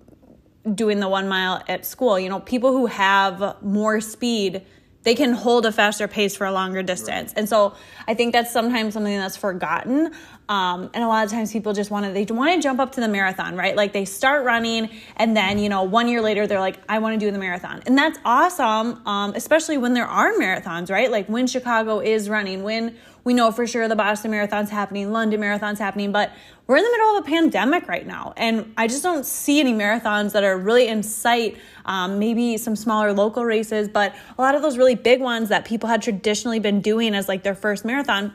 doing 0.74 1.00
the 1.00 1.08
one 1.08 1.28
mile 1.28 1.64
at 1.68 1.86
school. 1.86 2.20
You 2.20 2.30
know, 2.30 2.40
people 2.40 2.72
who 2.72 2.88
have 2.88 3.62
more 3.62 4.02
speed 4.02 4.66
they 5.04 5.16
can 5.16 5.34
hold 5.34 5.66
a 5.66 5.72
faster 5.72 6.08
pace 6.08 6.36
for 6.36 6.46
a 6.46 6.52
longer 6.52 6.82
distance. 6.82 7.32
Right. 7.32 7.40
And 7.40 7.50
so 7.50 7.76
I 8.08 8.14
think 8.14 8.34
that's 8.34 8.52
sometimes 8.52 8.94
something 8.94 9.18
that's 9.18 9.38
forgotten. 9.38 10.12
Um, 10.50 10.90
and 10.94 11.04
a 11.04 11.08
lot 11.08 11.26
of 11.26 11.32
times 11.32 11.52
people 11.52 11.74
just 11.74 11.92
want 11.92 12.06
to, 12.06 12.12
they 12.12 12.26
want 12.34 12.54
to 12.54 12.62
jump 12.62 12.80
up 12.80 12.94
to 12.94 13.02
the 13.02 13.08
marathon, 13.08 13.56
right? 13.56 13.76
Like 13.76 13.94
they 13.94 14.06
start 14.06 14.44
running 14.44 14.90
and 15.16 15.36
then, 15.38 15.58
you 15.60 15.70
know, 15.70 15.84
one 15.84 16.08
year 16.08 16.22
later 16.22 16.48
they're 16.48 16.60
like, 16.60 16.80
I 16.90 17.00
want 17.00 17.20
to 17.20 17.26
do 17.26 17.32
the 17.32 17.38
marathon. 17.38 17.82
And 17.86 17.98
that's 17.98 18.20
awesome, 18.26 19.06
um, 19.08 19.34
especially 19.36 19.78
when 19.78 19.94
there 19.94 20.08
are 20.08 20.34
marathons, 20.34 20.90
right? 20.90 21.10
Like 21.10 21.28
when 21.28 21.48
Chicago 21.48 22.00
is 22.00 22.30
running, 22.30 22.64
when 22.64 22.98
we 23.24 23.34
know 23.34 23.52
for 23.52 23.66
sure 23.66 23.88
the 23.88 23.96
Boston 23.96 24.32
Marathon's 24.32 24.70
happening, 24.70 25.12
London 25.12 25.40
Marathon's 25.40 25.80
happening, 25.80 26.12
but 26.12 26.32
we're 26.68 26.78
in 26.78 26.84
the 26.84 26.92
middle 26.92 27.18
of 27.18 27.26
a 27.26 27.28
pandemic 27.28 27.88
right 27.88 28.06
now. 28.06 28.34
And 28.36 28.74
I 28.78 28.88
just 28.88 29.04
don't 29.04 29.26
see 29.26 29.60
any 29.60 29.74
marathons 29.74 30.34
that 30.34 30.44
are 30.44 30.58
really 30.58 30.88
in 30.88 31.04
sight. 31.04 31.58
Um, 31.86 32.20
maybe 32.20 32.58
some 32.58 32.76
smaller 32.76 33.14
local 33.14 33.44
races, 33.44 33.90
but 33.90 34.16
a 34.38 34.42
lot 34.42 34.56
of 34.56 34.62
those 34.62 34.78
really 34.78 34.96
big 34.96 35.22
ones 35.22 35.50
that 35.50 35.66
people 35.66 35.90
had 35.90 36.02
traditionally 36.02 36.60
been 36.60 36.82
doing 36.82 37.14
as 37.14 37.28
like 37.28 37.44
their 37.44 37.56
first 37.56 37.86
marathon 37.86 38.34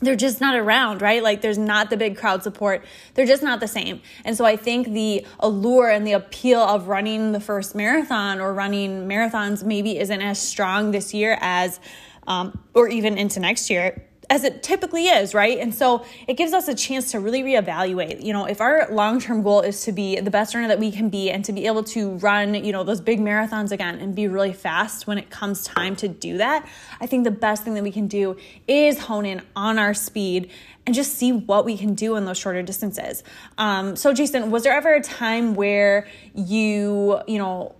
they're 0.00 0.16
just 0.16 0.40
not 0.40 0.56
around, 0.56 1.00
right? 1.00 1.22
Like 1.22 1.42
there's 1.42 1.58
not 1.58 1.88
the 1.88 1.96
big 1.96 2.16
crowd 2.16 2.42
support. 2.42 2.84
They're 3.14 3.24
just 3.24 3.40
not 3.40 3.60
the 3.60 3.68
same. 3.68 4.02
And 4.24 4.36
so 4.36 4.44
I 4.44 4.56
think 4.56 4.88
the 4.88 5.24
allure 5.38 5.90
and 5.90 6.04
the 6.04 6.14
appeal 6.14 6.60
of 6.60 6.88
running 6.88 7.30
the 7.30 7.38
first 7.38 7.76
marathon 7.76 8.40
or 8.40 8.52
running 8.52 9.08
marathons 9.08 9.62
maybe 9.62 9.96
isn't 9.96 10.20
as 10.20 10.40
strong 10.40 10.90
this 10.90 11.14
year 11.14 11.38
as, 11.40 11.78
um, 12.26 12.58
or 12.74 12.88
even 12.88 13.16
into 13.16 13.38
next 13.38 13.70
year 13.70 14.04
as 14.32 14.44
it 14.44 14.62
typically 14.62 15.08
is, 15.08 15.34
right? 15.34 15.58
And 15.58 15.74
so 15.74 16.06
it 16.26 16.38
gives 16.38 16.54
us 16.54 16.66
a 16.66 16.74
chance 16.74 17.10
to 17.10 17.20
really 17.20 17.42
reevaluate. 17.42 18.24
You 18.24 18.32
know, 18.32 18.46
if 18.46 18.62
our 18.62 18.88
long 18.90 19.20
term 19.20 19.42
goal 19.42 19.60
is 19.60 19.84
to 19.84 19.92
be 19.92 20.18
the 20.20 20.30
best 20.30 20.54
runner 20.54 20.68
that 20.68 20.78
we 20.78 20.90
can 20.90 21.10
be 21.10 21.30
and 21.30 21.44
to 21.44 21.52
be 21.52 21.66
able 21.66 21.84
to 21.84 22.12
run, 22.12 22.54
you 22.54 22.72
know, 22.72 22.82
those 22.82 23.02
big 23.02 23.20
marathons 23.20 23.72
again 23.72 23.98
and 23.98 24.14
be 24.14 24.28
really 24.28 24.54
fast 24.54 25.06
when 25.06 25.18
it 25.18 25.28
comes 25.28 25.64
time 25.64 25.94
to 25.96 26.08
do 26.08 26.38
that, 26.38 26.66
I 26.98 27.06
think 27.06 27.24
the 27.24 27.30
best 27.30 27.62
thing 27.62 27.74
that 27.74 27.82
we 27.82 27.92
can 27.92 28.06
do 28.06 28.38
is 28.66 29.00
hone 29.00 29.26
in 29.26 29.42
on 29.54 29.78
our 29.78 29.92
speed 29.92 30.50
and 30.86 30.94
just 30.94 31.12
see 31.12 31.32
what 31.32 31.66
we 31.66 31.76
can 31.76 31.92
do 31.92 32.16
in 32.16 32.24
those 32.24 32.38
shorter 32.38 32.62
distances. 32.62 33.22
Um, 33.58 33.96
so, 33.96 34.14
Jason, 34.14 34.50
was 34.50 34.62
there 34.62 34.72
ever 34.72 34.94
a 34.94 35.02
time 35.02 35.54
where 35.54 36.08
you, 36.34 37.20
you 37.28 37.36
know, 37.36 37.74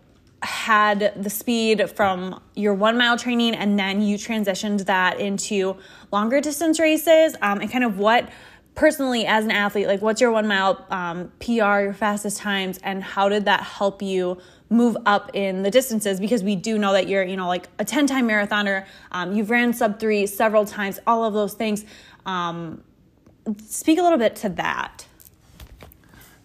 had 0.45 1.13
the 1.23 1.31
speed 1.31 1.91
from 1.91 2.41
your 2.55 2.75
one 2.75 2.97
mile 2.99 3.17
training 3.17 3.55
and 3.55 3.79
then 3.79 4.03
you 4.03 4.17
transitioned 4.17 4.85
that 4.87 5.21
into 5.21 5.77
longer 6.11 6.41
distance 6.41 6.81
races 6.81 7.37
um, 7.43 7.61
and 7.61 7.71
kind 7.71 7.85
of 7.85 7.99
what 7.99 8.29
personally 8.75 9.27
as 9.27 9.45
an 9.45 9.51
athlete 9.51 9.87
like 9.87 10.01
what's 10.01 10.21
your 10.21 10.33
one 10.33 10.47
mile 10.47 10.85
um, 10.91 11.31
pr 11.39 11.53
your 11.53 11.93
fastest 11.93 12.39
times 12.39 12.79
and 12.83 13.03
how 13.03 13.29
did 13.29 13.45
that 13.45 13.61
help 13.63 14.01
you 14.03 14.41
move 14.73 14.97
up 15.07 15.31
in 15.35 15.63
the 15.63 15.71
distances? 15.71 16.19
Because 16.19 16.43
we 16.43 16.57
do 16.57 16.79
know 16.79 16.93
that 16.93 17.07
you're 17.07 17.23
you 17.23 17.37
know 17.37 17.47
like 17.47 17.69
a 17.79 17.85
10 17.85 18.07
time 18.07 18.27
marathoner. 18.27 18.87
Um, 19.13 19.33
you've 19.33 19.51
ran 19.51 19.73
sub 19.73 20.01
three 20.01 20.27
several 20.27 20.65
times 20.65 20.99
all 21.07 21.25
of 21.25 21.35
those 21.35 21.55
things. 21.55 21.85
Um, 22.27 22.83
speak 23.67 23.99
a 23.99 24.03
little 24.03 24.19
bit 24.19 24.35
to 24.37 24.49
that 24.51 25.07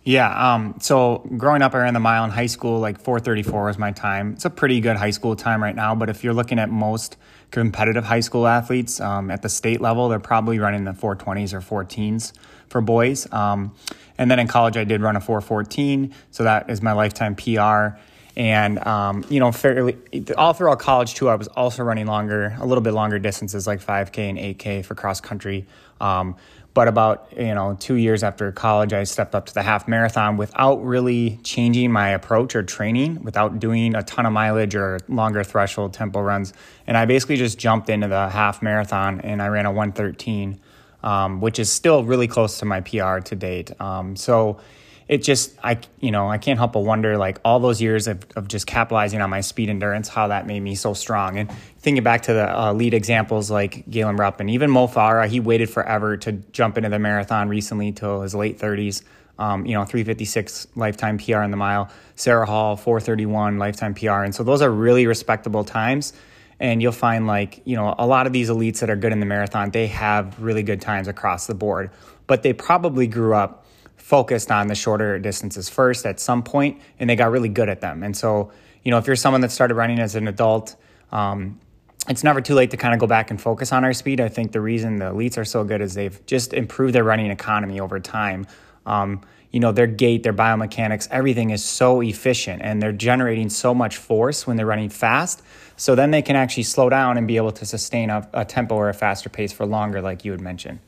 yeah. 0.07 0.53
Um, 0.53 0.75
so 0.79 1.27
growing 1.35 1.61
up, 1.61 1.75
I 1.75 1.79
ran 1.79 1.93
the 1.93 1.99
mile 1.99 2.23
in 2.23 2.29
high 2.29 2.45
school. 2.45 2.79
Like 2.79 3.03
4:34 3.03 3.65
was 3.65 3.77
my 3.77 3.91
time. 3.91 4.31
It's 4.31 4.45
a 4.45 4.49
pretty 4.49 4.79
good 4.79 4.95
high 4.95 5.09
school 5.09 5.35
time 5.35 5.61
right 5.61 5.75
now. 5.75 5.95
But 5.95 6.09
if 6.09 6.23
you're 6.23 6.33
looking 6.33 6.59
at 6.59 6.69
most 6.69 7.17
competitive 7.51 8.05
high 8.05 8.21
school 8.21 8.47
athletes 8.47 9.01
um, 9.01 9.29
at 9.29 9.41
the 9.41 9.49
state 9.49 9.81
level, 9.81 10.07
they're 10.07 10.19
probably 10.19 10.59
running 10.59 10.85
the 10.85 10.93
420s 10.93 11.51
or 11.51 11.59
14s 11.59 12.31
for 12.69 12.79
boys. 12.79 13.27
Um, 13.33 13.75
and 14.17 14.31
then 14.31 14.39
in 14.39 14.47
college, 14.47 14.77
I 14.77 14.85
did 14.85 15.01
run 15.01 15.17
a 15.17 15.19
414, 15.19 16.13
so 16.31 16.45
that 16.45 16.69
is 16.69 16.81
my 16.81 16.93
lifetime 16.93 17.35
PR. 17.35 17.99
And 18.37 18.79
um, 18.87 19.25
you 19.27 19.41
know, 19.41 19.51
fairly 19.51 19.97
all 20.37 20.53
throughout 20.53 20.79
college 20.79 21.15
too, 21.15 21.27
I 21.27 21.35
was 21.35 21.49
also 21.49 21.83
running 21.83 22.05
longer, 22.05 22.55
a 22.61 22.65
little 22.65 22.83
bit 22.83 22.93
longer 22.93 23.19
distances 23.19 23.67
like 23.67 23.81
5K 23.83 24.29
and 24.29 24.37
8K 24.37 24.85
for 24.85 24.95
cross 24.95 25.19
country. 25.19 25.65
Um, 25.99 26.37
but 26.77 26.87
about 26.87 27.33
you 27.35 27.55
know 27.55 27.75
two 27.79 27.95
years 27.95 28.21
after 28.21 28.51
college, 28.51 28.93
I 28.93 29.03
stepped 29.05 29.33
up 29.33 29.47
to 29.47 29.53
the 29.55 29.63
half 29.63 29.87
marathon 29.87 30.37
without 30.37 30.75
really 30.85 31.39
changing 31.41 31.91
my 31.91 32.09
approach 32.09 32.55
or 32.55 32.61
training, 32.61 33.23
without 33.23 33.59
doing 33.59 33.95
a 33.95 34.03
ton 34.03 34.27
of 34.27 34.31
mileage 34.31 34.75
or 34.75 34.99
longer 35.07 35.43
threshold 35.43 35.95
tempo 35.95 36.19
runs. 36.19 36.53
And 36.85 36.95
I 36.95 37.05
basically 37.05 37.37
just 37.37 37.57
jumped 37.57 37.89
into 37.89 38.07
the 38.07 38.29
half 38.29 38.61
marathon 38.61 39.21
and 39.21 39.41
I 39.41 39.47
ran 39.47 39.65
a 39.65 39.71
113, 39.71 40.59
um, 41.01 41.41
which 41.41 41.57
is 41.57 41.71
still 41.71 42.03
really 42.03 42.27
close 42.27 42.59
to 42.59 42.65
my 42.65 42.81
PR 42.81 43.21
to 43.21 43.35
date. 43.35 43.71
Um, 43.81 44.15
so 44.15 44.59
it 45.07 45.23
just 45.23 45.57
I 45.63 45.79
you 45.99 46.11
know 46.11 46.29
I 46.29 46.37
can't 46.37 46.59
help 46.59 46.73
but 46.73 46.81
wonder 46.81 47.17
like 47.17 47.39
all 47.45 47.59
those 47.59 47.81
years 47.81 48.07
of, 48.07 48.25
of 48.35 48.47
just 48.47 48.67
capitalizing 48.67 49.21
on 49.21 49.29
my 49.29 49.41
speed 49.41 49.69
endurance 49.69 50.09
how 50.09 50.27
that 50.27 50.45
made 50.45 50.59
me 50.59 50.75
so 50.75 50.93
strong. 50.93 51.37
And 51.37 51.51
thinking 51.79 52.03
back 52.03 52.23
to 52.23 52.33
the 52.33 52.59
uh, 52.59 52.73
lead 52.73 52.93
examples 52.93 53.49
like 53.49 53.89
Galen 53.89 54.17
Rupp 54.17 54.39
and 54.39 54.49
even 54.49 54.69
Mo 54.69 54.87
Farah 54.87 55.27
he 55.27 55.39
waited 55.39 55.69
forever 55.69 56.17
to 56.17 56.33
jump 56.51 56.77
into 56.77 56.89
the 56.89 56.99
marathon 56.99 57.49
recently 57.49 57.91
till 57.91 58.21
his 58.21 58.35
late 58.35 58.59
30s 58.59 59.03
um, 59.39 59.65
you 59.65 59.73
know 59.73 59.85
356 59.85 60.67
lifetime 60.75 61.17
PR 61.17 61.41
in 61.41 61.51
the 61.51 61.57
mile 61.57 61.89
Sara 62.15 62.45
Hall 62.45 62.75
431 62.75 63.57
lifetime 63.57 63.93
PR 63.93 64.23
and 64.23 64.35
so 64.35 64.43
those 64.43 64.61
are 64.61 64.71
really 64.71 65.07
respectable 65.07 65.63
times. 65.63 66.13
And 66.59 66.81
you'll 66.81 66.91
find 66.91 67.27
like 67.27 67.61
you 67.65 67.75
know 67.77 67.95
a 67.97 68.07
lot 68.07 68.27
of 68.27 68.33
these 68.33 68.49
elites 68.49 68.79
that 68.79 68.89
are 68.89 68.95
good 68.95 69.13
in 69.13 69.19
the 69.19 69.25
marathon 69.25 69.69
they 69.69 69.87
have 69.87 70.41
really 70.41 70.63
good 70.63 70.81
times 70.81 71.07
across 71.07 71.47
the 71.47 71.55
board. 71.55 71.91
But 72.25 72.43
they 72.43 72.51
probably 72.51 73.07
grew 73.07 73.33
up 73.33 73.63
focused 74.07 74.49
on 74.51 74.67
the 74.67 74.73
shorter 74.73 75.19
distances 75.19 75.67
first 75.67 76.05
at 76.05 76.17
some 76.17 76.41
point, 76.41 76.79
and 76.97 77.09
they 77.09 77.15
got 77.17 77.29
really 77.29 77.49
good 77.49 77.67
at 77.67 77.81
them. 77.81 78.03
And 78.03 78.15
so, 78.15 78.53
you 78.85 78.89
know, 78.89 78.97
if 78.97 79.05
you're 79.05 79.17
someone 79.17 79.41
that 79.41 79.51
started 79.51 79.75
running 79.75 79.99
as 79.99 80.15
an 80.15 80.29
adult, 80.29 80.77
um, 81.11 81.59
it's 82.07 82.23
never 82.23 82.39
too 82.39 82.53
late 82.53 82.71
to 82.71 82.77
kind 82.77 82.93
of 82.93 83.01
go 83.01 83.05
back 83.05 83.31
and 83.31 83.41
focus 83.41 83.73
on 83.73 83.83
our 83.83 83.91
speed. 83.91 84.21
I 84.21 84.29
think 84.29 84.53
the 84.53 84.61
reason 84.61 84.95
the 84.95 85.11
elites 85.11 85.37
are 85.37 85.43
so 85.43 85.65
good 85.65 85.81
is 85.81 85.93
they've 85.93 86.25
just 86.25 86.53
improved 86.53 86.95
their 86.95 87.03
running 87.03 87.31
economy 87.31 87.81
over 87.81 87.99
time. 87.99 88.47
Um, 88.85 89.23
you 89.51 89.59
know, 89.59 89.73
their 89.73 89.87
gait, 89.87 90.23
their 90.23 90.33
biomechanics, 90.33 91.09
everything 91.11 91.49
is 91.49 91.61
so 91.61 92.01
efficient 92.01 92.61
and 92.61 92.81
they're 92.81 92.93
generating 92.93 93.49
so 93.49 93.73
much 93.73 93.97
force 93.97 94.47
when 94.47 94.55
they're 94.55 94.65
running 94.65 94.89
fast. 94.89 95.41
So 95.75 95.95
then 95.95 96.11
they 96.11 96.21
can 96.21 96.37
actually 96.37 96.63
slow 96.63 96.87
down 96.89 97.17
and 97.17 97.27
be 97.27 97.35
able 97.35 97.51
to 97.51 97.65
sustain 97.65 98.09
a, 98.09 98.25
a 98.33 98.45
tempo 98.45 98.75
or 98.75 98.87
a 98.87 98.93
faster 98.93 99.27
pace 99.27 99.51
for 99.51 99.65
longer, 99.65 100.01
like 100.01 100.23
you 100.23 100.31
had 100.31 100.39
mentioned. 100.39 100.79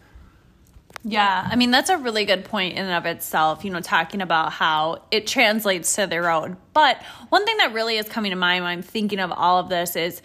Yeah, 1.04 1.48
I 1.50 1.56
mean, 1.56 1.72
that's 1.72 1.90
a 1.90 1.98
really 1.98 2.26
good 2.26 2.44
point 2.44 2.74
in 2.74 2.86
and 2.86 2.94
of 2.94 3.06
itself, 3.06 3.64
you 3.64 3.72
know, 3.72 3.80
talking 3.80 4.22
about 4.22 4.52
how 4.52 5.04
it 5.12 5.28
translates 5.28 5.96
to 5.96 6.08
the 6.08 6.22
road. 6.22 6.58
But 6.74 7.02
one 7.30 7.46
thing 7.46 7.58
that 7.58 7.74
really 7.74 7.98
is 7.98 8.10
coming 8.10 8.32
to 8.32 8.36
mind 8.36 8.66
when 8.66 8.72
I'm 8.72 8.82
thinking 8.82 9.20
of 9.20 9.32
all 9.32 9.60
of 9.60 9.70
this 9.70 9.96
is 9.96 10.22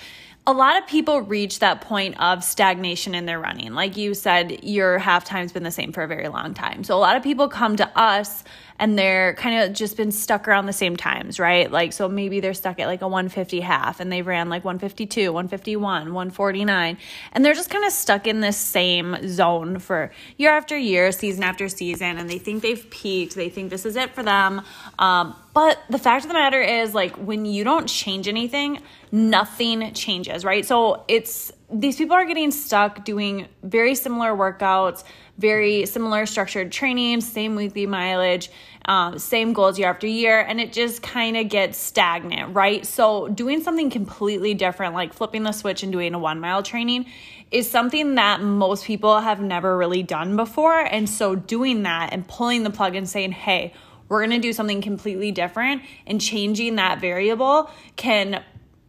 a 0.47 0.53
lot 0.53 0.77
of 0.77 0.87
people 0.87 1.23
reach 1.23 1.61
that 1.61 1.81
point 1.81 2.21
of 2.21 2.45
stagnation 2.45 3.15
in 3.15 3.25
their 3.25 3.39
running. 3.39 3.73
Like 3.73 3.97
you 3.97 4.15
said, 4.15 4.65
your 4.65 4.99
half 4.99 5.25
time's 5.25 5.53
been 5.53 5.63
the 5.63 5.71
same 5.71 5.93
for 5.93 6.03
a 6.03 6.09
very 6.09 6.29
long 6.29 6.55
time. 6.55 6.85
So 6.85 6.97
a 6.97 6.99
lot 6.99 7.17
of 7.17 7.23
people 7.23 7.49
come 7.49 7.77
to 7.77 7.99
us 7.99 8.45
and 8.79 8.99
they're 8.99 9.35
kind 9.35 9.63
of 9.63 9.73
just 9.73 9.97
been 9.97 10.11
stuck 10.11 10.49
around 10.49 10.67
the 10.67 10.73
same 10.73 10.97
times, 10.97 11.39
right? 11.39 11.71
Like, 11.71 11.93
so 11.93 12.09
maybe 12.09 12.41
they're 12.41 12.55
stuck 12.55 12.81
at 12.81 12.87
like 12.87 13.03
a 13.03 13.09
150 13.09 13.61
half 13.61 14.01
and 14.01 14.11
they 14.11 14.23
ran 14.23 14.49
like 14.49 14.65
152, 14.65 15.33
151, 15.33 16.13
149, 16.13 16.99
and 17.33 17.45
they're 17.45 17.55
just 17.55 17.71
kind 17.71 17.85
of 17.85 17.93
stuck 17.93 18.27
in 18.27 18.41
this 18.41 18.57
same 18.57 19.17
zone 19.29 19.79
for 19.79 20.11
year 20.37 20.51
after 20.51 20.77
year, 20.77 21.13
season 21.13 21.45
after 21.45 21.69
season, 21.69 22.19
and 22.19 22.29
they 22.29 22.39
think 22.39 22.63
they've 22.63 22.89
peaked. 22.91 23.35
They 23.35 23.49
think 23.49 23.71
this 23.71 23.87
is 23.87 23.97
it 23.97 24.15
for 24.15 24.23
them. 24.23 24.63
Um, 24.99 25.37
but 25.55 25.81
the 25.89 25.99
fact 25.99 26.25
of 26.25 26.29
the 26.29 26.35
matter 26.35 26.61
is, 26.61 26.95
like, 26.95 27.15
when 27.15 27.45
you 27.45 27.63
don't 27.63 27.87
change 27.87 28.27
anything, 28.27 28.81
nothing 29.13 29.95
changes, 29.95 30.45
right? 30.45 30.67
So 30.67 31.05
it's 31.07 31.53
these 31.73 31.97
people 31.97 32.15
are 32.15 32.25
getting 32.27 32.51
stuck 32.51 33.05
doing 33.05 33.49
very 33.63 33.95
similar 33.95 34.31
workouts 34.31 35.05
very 35.39 35.85
similar 35.87 36.27
structured 36.27 36.71
training, 36.71 37.21
same 37.21 37.57
weekly 37.57 37.87
mileage, 37.87 38.51
um, 38.87 39.19
same 39.19 39.53
goals 39.53 39.79
year 39.79 39.89
after 39.89 40.07
year, 40.07 40.41
and 40.41 40.61
it 40.61 40.73
just 40.73 41.03
kind 41.03 41.37
of 41.37 41.49
gets 41.49 41.79
stagnant, 41.79 42.55
right? 42.55 42.87
So, 42.87 43.29
doing 43.29 43.63
something 43.63 43.91
completely 43.91 44.55
different, 44.55 44.95
like 44.95 45.13
flipping 45.13 45.43
the 45.43 45.53
switch 45.53 45.83
and 45.83 45.91
doing 45.91 46.15
a 46.15 46.19
one 46.19 46.39
mile 46.41 46.63
training, 46.63 47.07
is 47.51 47.69
something 47.71 48.15
that 48.15 48.43
most 48.43 48.85
people 48.85 49.21
have 49.21 49.41
never 49.41 49.77
really 49.77 50.03
done 50.03 50.37
before. 50.37 50.79
And 50.79 51.09
so, 51.09 51.35
doing 51.35 51.83
that 51.83 52.13
and 52.13 52.27
pulling 52.27 52.63
the 52.63 52.71
plug 52.71 52.95
and 52.95 53.09
saying, 53.09 53.33
hey, 53.33 53.73
we're 54.09 54.21
going 54.21 54.39
to 54.39 54.47
do 54.47 54.53
something 54.53 54.83
completely 54.83 55.33
different 55.33 55.83
and 56.07 56.21
changing 56.21 56.77
that 56.77 57.01
variable 57.01 57.71
can 57.97 58.45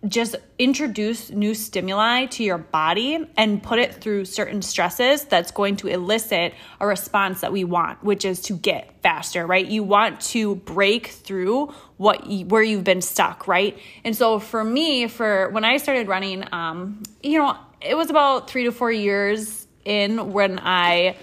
just 0.08 0.36
introduce 0.60 1.32
new 1.32 1.54
stimuli 1.54 2.26
to 2.26 2.44
your 2.44 2.58
body 2.58 3.26
and 3.38 3.62
put 3.62 3.80
it 3.80 3.94
through 3.96 4.26
certain 4.26 4.62
stresses 4.62 5.26
that's 5.26 5.52
going 5.52 5.76
to 5.78 5.88
elicit 5.88 6.54
a 6.80 6.88
response 6.88 7.42
that 7.42 7.52
we 7.52 7.64
want 7.64 8.04
which 8.04 8.26
is 8.26 8.42
to 8.42 8.54
get 8.54 9.02
faster 9.02 9.46
right? 9.46 9.66
You 9.66 9.84
want 9.84 10.22
to 10.22 10.56
break 10.56 11.08
through 11.08 11.74
what 11.98 12.28
you, 12.28 12.46
where 12.46 12.64
you've 12.64 12.84
been 12.84 13.02
stuck 13.02 13.48
right? 13.48 13.78
And 14.04 14.16
so 14.16 14.40
for 14.40 14.64
me 14.64 15.08
for 15.08 15.50
when 15.50 15.66
i 15.66 15.78
started 15.78 16.08
running 16.08 16.46
um 16.52 17.04
you 17.24 17.38
know 17.38 17.58
it 17.82 17.96
was 17.96 18.10
about 18.10 18.50
3 18.50 18.66
to 18.66 18.72
4 18.72 18.92
years 18.92 19.68
in 19.84 20.34
when 20.34 20.60
i 20.60 21.18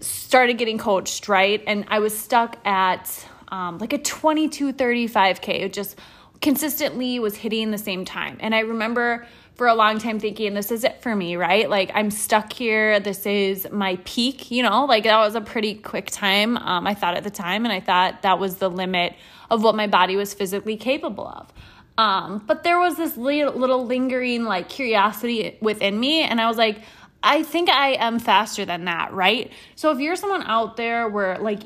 started 0.00 0.58
getting 0.58 0.78
coached 0.78 1.28
right? 1.28 1.62
And 1.66 1.86
i 1.88 1.98
was 1.98 2.16
stuck 2.16 2.58
at 2.66 3.26
um, 3.50 3.78
like 3.78 3.94
a 3.94 3.98
22 3.98 4.74
35k 4.74 5.48
it 5.48 5.72
just 5.72 5.96
consistently 6.40 7.18
was 7.18 7.36
hitting 7.36 7.70
the 7.70 7.78
same 7.78 8.04
time. 8.04 8.36
And 8.40 8.54
I 8.54 8.60
remember 8.60 9.26
for 9.54 9.66
a 9.66 9.74
long 9.74 9.98
time 9.98 10.20
thinking, 10.20 10.54
this 10.54 10.70
is 10.70 10.84
it 10.84 11.02
for 11.02 11.14
me, 11.16 11.34
right? 11.34 11.68
Like, 11.68 11.90
I'm 11.92 12.12
stuck 12.12 12.52
here. 12.52 13.00
This 13.00 13.26
is 13.26 13.66
my 13.72 13.98
peak, 14.04 14.52
you 14.52 14.62
know, 14.62 14.84
like 14.84 15.02
that 15.04 15.18
was 15.18 15.34
a 15.34 15.40
pretty 15.40 15.74
quick 15.74 16.10
time. 16.10 16.56
Um, 16.56 16.86
I 16.86 16.94
thought 16.94 17.16
at 17.16 17.24
the 17.24 17.30
time, 17.30 17.64
and 17.64 17.72
I 17.72 17.80
thought 17.80 18.22
that 18.22 18.38
was 18.38 18.56
the 18.56 18.70
limit 18.70 19.16
of 19.50 19.64
what 19.64 19.74
my 19.74 19.88
body 19.88 20.14
was 20.14 20.32
physically 20.32 20.76
capable 20.76 21.26
of. 21.26 21.52
Um, 21.96 22.44
but 22.46 22.62
there 22.62 22.78
was 22.78 22.96
this 22.96 23.16
little 23.16 23.84
lingering 23.84 24.44
like 24.44 24.68
curiosity 24.68 25.58
within 25.60 25.98
me, 25.98 26.22
and 26.22 26.40
I 26.40 26.46
was 26.46 26.56
like, 26.56 26.80
I 27.20 27.42
think 27.42 27.68
I 27.68 27.94
am 27.94 28.20
faster 28.20 28.64
than 28.64 28.84
that, 28.84 29.12
right? 29.12 29.50
So 29.74 29.90
if 29.90 29.98
you're 29.98 30.14
someone 30.14 30.44
out 30.44 30.76
there 30.76 31.08
where 31.08 31.36
like 31.38 31.62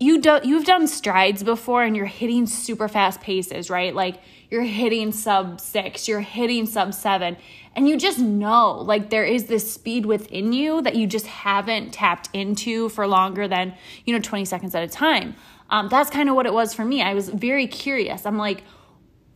you 0.00 0.18
do, 0.18 0.40
you've 0.42 0.64
done 0.64 0.88
strides 0.88 1.42
before 1.42 1.84
and 1.84 1.94
you're 1.94 2.06
hitting 2.06 2.46
super 2.46 2.88
fast 2.88 3.20
paces, 3.20 3.68
right? 3.68 3.94
Like 3.94 4.20
you're 4.48 4.62
hitting 4.62 5.12
sub 5.12 5.60
6, 5.60 6.08
you're 6.08 6.20
hitting 6.20 6.64
sub 6.64 6.94
7, 6.94 7.36
and 7.76 7.86
you 7.86 7.98
just 7.98 8.18
know 8.18 8.78
like 8.78 9.10
there 9.10 9.26
is 9.26 9.44
this 9.44 9.70
speed 9.70 10.06
within 10.06 10.54
you 10.54 10.80
that 10.82 10.96
you 10.96 11.06
just 11.06 11.26
haven't 11.26 11.92
tapped 11.92 12.30
into 12.32 12.88
for 12.88 13.06
longer 13.06 13.46
than, 13.46 13.74
you 14.06 14.14
know, 14.14 14.20
20 14.20 14.46
seconds 14.46 14.74
at 14.74 14.82
a 14.82 14.88
time. 14.88 15.36
Um, 15.68 15.88
that's 15.88 16.08
kind 16.08 16.30
of 16.30 16.34
what 16.34 16.46
it 16.46 16.54
was 16.54 16.72
for 16.72 16.84
me. 16.84 17.02
I 17.02 17.12
was 17.12 17.28
very 17.28 17.66
curious. 17.66 18.24
I'm 18.24 18.38
like, 18.38 18.64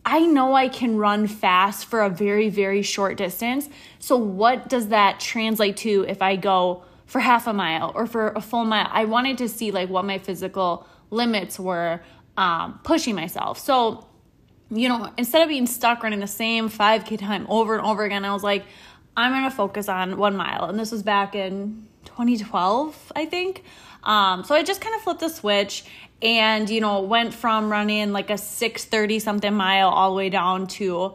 I 0.06 0.20
know 0.20 0.54
I 0.54 0.68
can 0.68 0.96
run 0.96 1.26
fast 1.26 1.86
for 1.86 2.02
a 2.02 2.10
very, 2.10 2.48
very 2.48 2.82
short 2.82 3.16
distance. 3.16 3.68
So, 3.98 4.16
what 4.16 4.68
does 4.68 4.88
that 4.88 5.20
translate 5.20 5.76
to 5.78 6.04
if 6.08 6.20
I 6.20 6.36
go 6.36 6.84
for 7.06 7.20
half 7.20 7.46
a 7.46 7.52
mile 7.52 7.92
or 7.94 8.06
for 8.06 8.28
a 8.28 8.40
full 8.40 8.64
mile? 8.64 8.88
I 8.90 9.04
wanted 9.04 9.38
to 9.38 9.48
see 9.48 9.70
like 9.70 9.88
what 9.88 10.04
my 10.04 10.18
physical 10.18 10.86
limits 11.10 11.58
were 11.58 12.00
um, 12.36 12.80
pushing 12.84 13.14
myself. 13.14 13.58
So, 13.58 14.06
you 14.70 14.88
know, 14.88 15.12
instead 15.16 15.42
of 15.42 15.48
being 15.48 15.66
stuck 15.66 16.02
running 16.02 16.20
the 16.20 16.26
same 16.26 16.68
5K 16.68 17.18
time 17.18 17.46
over 17.48 17.76
and 17.76 17.84
over 17.86 18.04
again, 18.04 18.24
I 18.24 18.32
was 18.32 18.42
like, 18.42 18.64
I'm 19.16 19.32
going 19.32 19.44
to 19.44 19.50
focus 19.50 19.88
on 19.88 20.16
one 20.16 20.36
mile. 20.36 20.64
And 20.64 20.78
this 20.78 20.90
was 20.90 21.02
back 21.02 21.34
in 21.34 21.86
2012, 22.06 23.12
I 23.14 23.26
think. 23.26 23.62
Um, 24.02 24.44
so 24.44 24.54
I 24.54 24.62
just 24.62 24.80
kind 24.80 24.94
of 24.96 25.02
flipped 25.02 25.20
the 25.20 25.28
switch 25.28 25.84
and, 26.20 26.68
you 26.68 26.80
know, 26.80 27.00
went 27.00 27.32
from 27.32 27.70
running 27.70 28.12
like 28.12 28.30
a 28.30 28.38
630 28.38 29.18
something 29.18 29.54
mile 29.54 29.88
all 29.88 30.10
the 30.10 30.16
way 30.16 30.30
down 30.30 30.66
to 30.66 31.14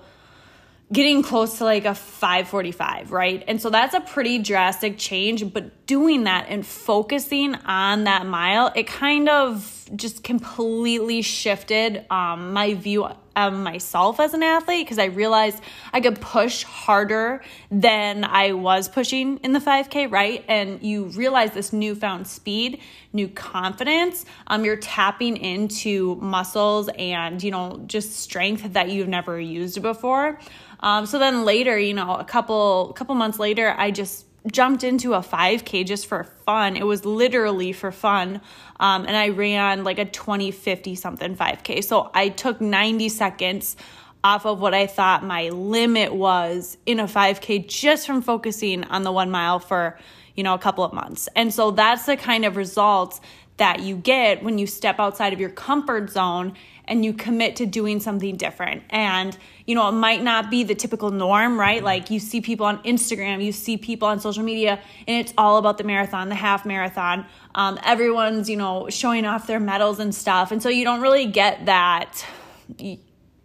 getting 0.91 1.21
close 1.21 1.59
to 1.59 1.63
like 1.63 1.85
a 1.85 1.93
545, 1.93 3.11
right? 3.11 3.43
And 3.47 3.61
so 3.61 3.69
that's 3.69 3.93
a 3.93 4.01
pretty 4.01 4.39
drastic 4.39 4.97
change, 4.97 5.53
but 5.53 5.85
doing 5.85 6.23
that 6.23 6.47
and 6.49 6.65
focusing 6.65 7.55
on 7.55 8.05
that 8.05 8.25
mile, 8.25 8.71
it 8.75 8.87
kind 8.87 9.29
of 9.29 9.87
just 9.95 10.23
completely 10.23 11.21
shifted 11.21 12.05
um, 12.09 12.53
my 12.53 12.73
view 12.73 13.07
of 13.35 13.53
myself 13.53 14.19
as 14.19 14.33
an 14.33 14.43
athlete 14.43 14.85
because 14.85 14.99
I 14.99 15.05
realized 15.05 15.61
I 15.93 16.01
could 16.01 16.19
push 16.19 16.63
harder 16.63 17.41
than 17.71 18.23
I 18.23 18.53
was 18.53 18.89
pushing 18.89 19.37
in 19.37 19.53
the 19.53 19.59
5K, 19.59 20.11
right? 20.11 20.43
And 20.47 20.81
you 20.83 21.05
realize 21.05 21.51
this 21.51 21.71
newfound 21.71 22.27
speed, 22.27 22.81
new 23.13 23.27
confidence. 23.27 24.25
Um, 24.47 24.65
you're 24.65 24.77
tapping 24.77 25.37
into 25.37 26.15
muscles 26.15 26.89
and, 26.97 27.41
you 27.41 27.51
know, 27.51 27.81
just 27.87 28.17
strength 28.17 28.73
that 28.73 28.89
you've 28.89 29.07
never 29.07 29.39
used 29.39 29.81
before. 29.81 30.39
Um, 30.79 31.05
so 31.05 31.19
then 31.19 31.45
later, 31.45 31.77
you 31.77 31.93
know, 31.93 32.15
a 32.15 32.23
couple 32.23 32.93
couple 32.93 33.15
months 33.15 33.39
later, 33.39 33.75
I 33.77 33.91
just 33.91 34.25
jumped 34.51 34.83
into 34.83 35.13
a 35.13 35.19
5K 35.19 35.85
just 35.85 36.07
for 36.07 36.23
fun. 36.23 36.75
It 36.75 36.85
was 36.85 37.05
literally 37.05 37.73
for 37.73 37.91
fun. 37.91 38.41
Um, 38.79 39.05
and 39.05 39.15
I 39.15 39.29
ran 39.29 39.83
like 39.83 39.99
a 39.99 40.05
20, 40.05 40.51
50 40.51 40.95
something 40.95 41.35
5K. 41.35 41.83
So 41.83 42.09
I 42.13 42.29
took 42.29 42.61
90 42.61 43.09
seconds 43.09 43.75
off 44.23 44.45
of 44.45 44.59
what 44.59 44.73
I 44.73 44.87
thought 44.87 45.23
my 45.23 45.49
limit 45.49 46.13
was 46.13 46.77
in 46.85 46.99
a 46.99 47.05
5K 47.05 47.67
just 47.67 48.05
from 48.05 48.21
focusing 48.21 48.83
on 48.85 49.03
the 49.03 49.11
one 49.11 49.31
mile 49.31 49.59
for, 49.59 49.97
you 50.35 50.43
know, 50.43 50.53
a 50.53 50.59
couple 50.59 50.83
of 50.83 50.93
months. 50.93 51.29
And 51.35 51.53
so 51.53 51.71
that's 51.71 52.05
the 52.05 52.17
kind 52.17 52.45
of 52.45 52.55
results 52.55 53.21
that 53.57 53.81
you 53.81 53.95
get 53.97 54.41
when 54.41 54.57
you 54.57 54.65
step 54.65 54.99
outside 54.99 55.33
of 55.33 55.39
your 55.39 55.49
comfort 55.49 56.09
zone 56.09 56.53
and 56.89 57.05
you 57.05 57.13
commit 57.13 57.55
to 57.57 57.65
doing 57.65 57.99
something 57.99 58.35
different. 58.35 58.83
And, 58.89 59.37
you 59.65 59.75
know, 59.75 59.87
it 59.87 59.93
might 59.93 60.21
not 60.21 60.49
be 60.49 60.63
the 60.63 60.75
typical 60.75 61.11
norm, 61.11 61.57
right? 61.57 61.81
Like 61.81 62.09
you 62.09 62.19
see 62.19 62.41
people 62.41 62.65
on 62.65 62.83
Instagram, 62.83 63.43
you 63.43 63.51
see 63.51 63.77
people 63.77 64.07
on 64.07 64.19
social 64.19 64.43
media, 64.43 64.81
and 65.07 65.25
it's 65.25 65.33
all 65.37 65.57
about 65.57 65.77
the 65.77 65.83
marathon, 65.85 66.27
the 66.27 66.35
half 66.35 66.65
marathon. 66.65 67.25
Um, 67.55 67.79
everyone's, 67.83 68.49
you 68.49 68.57
know, 68.57 68.89
showing 68.89 69.25
off 69.25 69.47
their 69.47 69.59
medals 69.59 69.99
and 69.99 70.13
stuff. 70.13 70.51
And 70.51 70.61
so 70.61 70.67
you 70.67 70.83
don't 70.83 71.01
really 71.01 71.27
get 71.27 71.67
that 71.67 72.25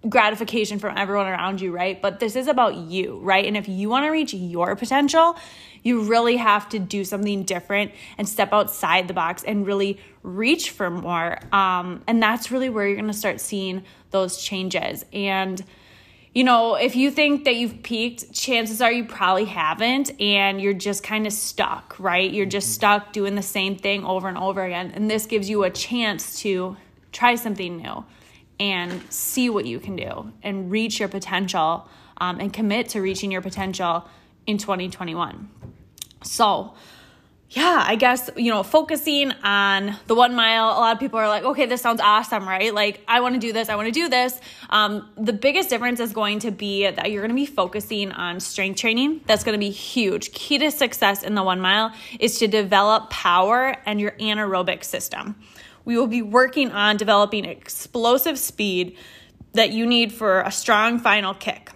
gratification 0.08 0.78
from 0.78 0.96
everyone 0.96 1.26
around 1.26 1.60
you, 1.60 1.72
right? 1.72 2.00
But 2.00 2.20
this 2.20 2.36
is 2.36 2.48
about 2.48 2.76
you, 2.76 3.18
right? 3.20 3.44
And 3.44 3.56
if 3.56 3.68
you 3.68 3.88
want 3.88 4.04
to 4.04 4.10
reach 4.10 4.34
your 4.34 4.76
potential, 4.76 5.36
you 5.82 6.02
really 6.02 6.36
have 6.36 6.68
to 6.70 6.78
do 6.78 7.04
something 7.04 7.44
different 7.44 7.92
and 8.18 8.28
step 8.28 8.52
outside 8.52 9.08
the 9.08 9.14
box 9.14 9.42
and 9.44 9.66
really 9.66 9.98
reach 10.22 10.70
for 10.70 10.90
more. 10.90 11.38
Um, 11.52 12.02
and 12.06 12.22
that's 12.22 12.50
really 12.50 12.68
where 12.68 12.86
you're 12.86 12.96
going 12.96 13.06
to 13.06 13.12
start 13.12 13.40
seeing 13.40 13.84
those 14.10 14.42
changes. 14.42 15.04
And 15.12 15.62
you 16.34 16.42
know, 16.42 16.74
if 16.74 16.96
you 16.96 17.12
think 17.12 17.44
that 17.44 17.54
you've 17.54 17.84
peaked, 17.84 18.32
chances 18.32 18.82
are 18.82 18.90
you 18.90 19.04
probably 19.04 19.44
haven't, 19.44 20.20
and 20.20 20.60
you're 20.60 20.74
just 20.74 21.04
kind 21.04 21.28
of 21.28 21.32
stuck, 21.32 21.94
right? 22.00 22.28
You're 22.28 22.44
just 22.44 22.72
stuck 22.72 23.12
doing 23.12 23.36
the 23.36 23.42
same 23.42 23.76
thing 23.76 24.04
over 24.04 24.28
and 24.28 24.36
over 24.36 24.64
again. 24.64 24.90
And 24.96 25.08
this 25.08 25.26
gives 25.26 25.48
you 25.48 25.62
a 25.62 25.70
chance 25.70 26.40
to 26.40 26.76
try 27.12 27.36
something 27.36 27.76
new 27.76 28.04
and 28.60 29.02
see 29.12 29.50
what 29.50 29.66
you 29.66 29.80
can 29.80 29.96
do 29.96 30.32
and 30.42 30.70
reach 30.70 31.00
your 31.00 31.08
potential 31.08 31.88
um, 32.18 32.40
and 32.40 32.52
commit 32.52 32.88
to 32.90 33.00
reaching 33.00 33.32
your 33.32 33.42
potential 33.42 34.06
in 34.46 34.58
2021. 34.58 35.48
So, 36.22 36.74
yeah, 37.50 37.84
I 37.86 37.94
guess, 37.94 38.30
you 38.36 38.50
know, 38.50 38.62
focusing 38.62 39.30
on 39.44 39.96
the 40.06 40.14
one 40.14 40.34
mile, 40.34 40.70
a 40.70 40.80
lot 40.80 40.94
of 40.94 40.98
people 40.98 41.20
are 41.20 41.28
like, 41.28 41.44
okay, 41.44 41.66
this 41.66 41.80
sounds 41.80 42.00
awesome, 42.00 42.48
right? 42.48 42.74
Like, 42.74 43.02
I 43.06 43.20
want 43.20 43.34
to 43.34 43.40
do 43.40 43.52
this, 43.52 43.68
I 43.68 43.76
want 43.76 43.86
to 43.86 43.92
do 43.92 44.08
this. 44.08 44.40
Um, 44.70 45.08
the 45.16 45.32
biggest 45.32 45.70
difference 45.70 46.00
is 46.00 46.12
going 46.12 46.40
to 46.40 46.50
be 46.50 46.90
that 46.90 47.10
you're 47.10 47.20
to 47.30 47.34
be 47.34 47.46
focusing 47.46 48.10
on 48.12 48.40
strength 48.40 48.80
training. 48.80 49.20
That's 49.26 49.44
to 49.44 49.58
be 49.58 49.70
huge. 49.70 50.32
Key 50.32 50.58
to 50.58 50.70
success 50.70 51.22
in 51.22 51.34
the 51.34 51.42
one 51.42 51.60
mile 51.60 51.92
is 52.18 52.38
to 52.38 52.48
develop 52.48 53.10
power 53.10 53.76
and 53.86 54.00
your 54.00 54.12
anaerobic 54.12 54.82
system 54.82 55.36
we 55.84 55.96
will 55.96 56.06
be 56.06 56.22
working 56.22 56.70
on 56.70 56.96
developing 56.96 57.44
explosive 57.44 58.38
speed 58.38 58.96
that 59.52 59.70
you 59.70 59.86
need 59.86 60.12
for 60.12 60.40
a 60.40 60.50
strong 60.50 60.98
final 60.98 61.34
kick. 61.34 61.70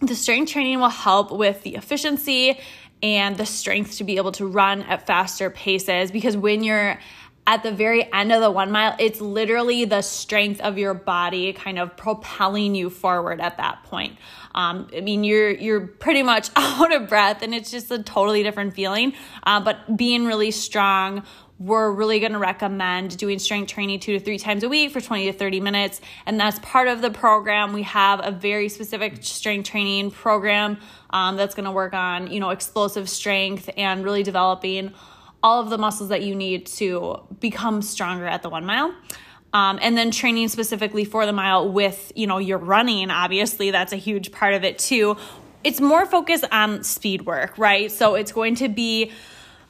The 0.00 0.14
strength 0.14 0.52
training 0.52 0.80
will 0.80 0.88
help 0.88 1.30
with 1.30 1.62
the 1.62 1.74
efficiency 1.76 2.58
and 3.02 3.36
the 3.36 3.46
strength 3.46 3.98
to 3.98 4.04
be 4.04 4.16
able 4.16 4.32
to 4.32 4.46
run 4.46 4.82
at 4.82 5.06
faster 5.06 5.50
paces 5.50 6.10
because 6.10 6.36
when 6.36 6.62
you're 6.64 6.98
at 7.46 7.62
the 7.62 7.72
very 7.72 8.10
end 8.12 8.32
of 8.32 8.40
the 8.40 8.50
one 8.50 8.70
mile, 8.70 8.94
it's 8.98 9.20
literally 9.20 9.84
the 9.84 10.02
strength 10.02 10.60
of 10.60 10.78
your 10.78 10.94
body 10.94 11.52
kind 11.52 11.78
of 11.78 11.96
propelling 11.96 12.74
you 12.74 12.90
forward 12.90 13.40
at 13.40 13.56
that 13.56 13.82
point. 13.84 14.16
Um, 14.54 14.88
I 14.94 15.00
mean, 15.00 15.24
you're 15.24 15.50
you're 15.50 15.86
pretty 15.86 16.22
much 16.22 16.50
out 16.56 16.94
of 16.94 17.08
breath, 17.08 17.42
and 17.42 17.54
it's 17.54 17.70
just 17.70 17.90
a 17.90 18.02
totally 18.02 18.42
different 18.42 18.74
feeling. 18.74 19.14
Uh, 19.42 19.60
but 19.60 19.96
being 19.96 20.26
really 20.26 20.50
strong 20.50 21.24
we're 21.60 21.92
really 21.92 22.18
going 22.20 22.32
to 22.32 22.38
recommend 22.38 23.18
doing 23.18 23.38
strength 23.38 23.68
training 23.68 24.00
two 24.00 24.18
to 24.18 24.24
three 24.24 24.38
times 24.38 24.62
a 24.62 24.68
week 24.68 24.90
for 24.90 25.00
20 25.00 25.30
to 25.30 25.32
30 25.36 25.60
minutes. 25.60 26.00
And 26.24 26.40
that's 26.40 26.58
part 26.60 26.88
of 26.88 27.02
the 27.02 27.10
program. 27.10 27.74
We 27.74 27.82
have 27.82 28.20
a 28.24 28.30
very 28.30 28.70
specific 28.70 29.22
strength 29.22 29.68
training 29.68 30.10
program 30.10 30.78
um, 31.10 31.36
that's 31.36 31.54
going 31.54 31.66
to 31.66 31.70
work 31.70 31.92
on, 31.92 32.32
you 32.32 32.40
know, 32.40 32.48
explosive 32.48 33.10
strength 33.10 33.68
and 33.76 34.02
really 34.02 34.22
developing 34.22 34.94
all 35.42 35.60
of 35.60 35.68
the 35.68 35.76
muscles 35.76 36.08
that 36.08 36.22
you 36.22 36.34
need 36.34 36.64
to 36.66 37.20
become 37.40 37.82
stronger 37.82 38.26
at 38.26 38.42
the 38.42 38.48
one 38.48 38.64
mile. 38.64 38.94
Um, 39.52 39.78
and 39.82 39.98
then 39.98 40.12
training 40.12 40.48
specifically 40.48 41.04
for 41.04 41.26
the 41.26 41.32
mile 41.32 41.70
with, 41.70 42.10
you 42.16 42.26
know, 42.26 42.38
your 42.38 42.58
running. 42.58 43.10
Obviously, 43.10 43.70
that's 43.70 43.92
a 43.92 43.96
huge 43.96 44.32
part 44.32 44.54
of 44.54 44.64
it 44.64 44.78
too. 44.78 45.18
It's 45.62 45.80
more 45.80 46.06
focused 46.06 46.44
on 46.52 46.84
speed 46.84 47.26
work, 47.26 47.58
right? 47.58 47.92
So 47.92 48.14
it's 48.14 48.32
going 48.32 48.54
to 48.56 48.68
be 48.68 49.12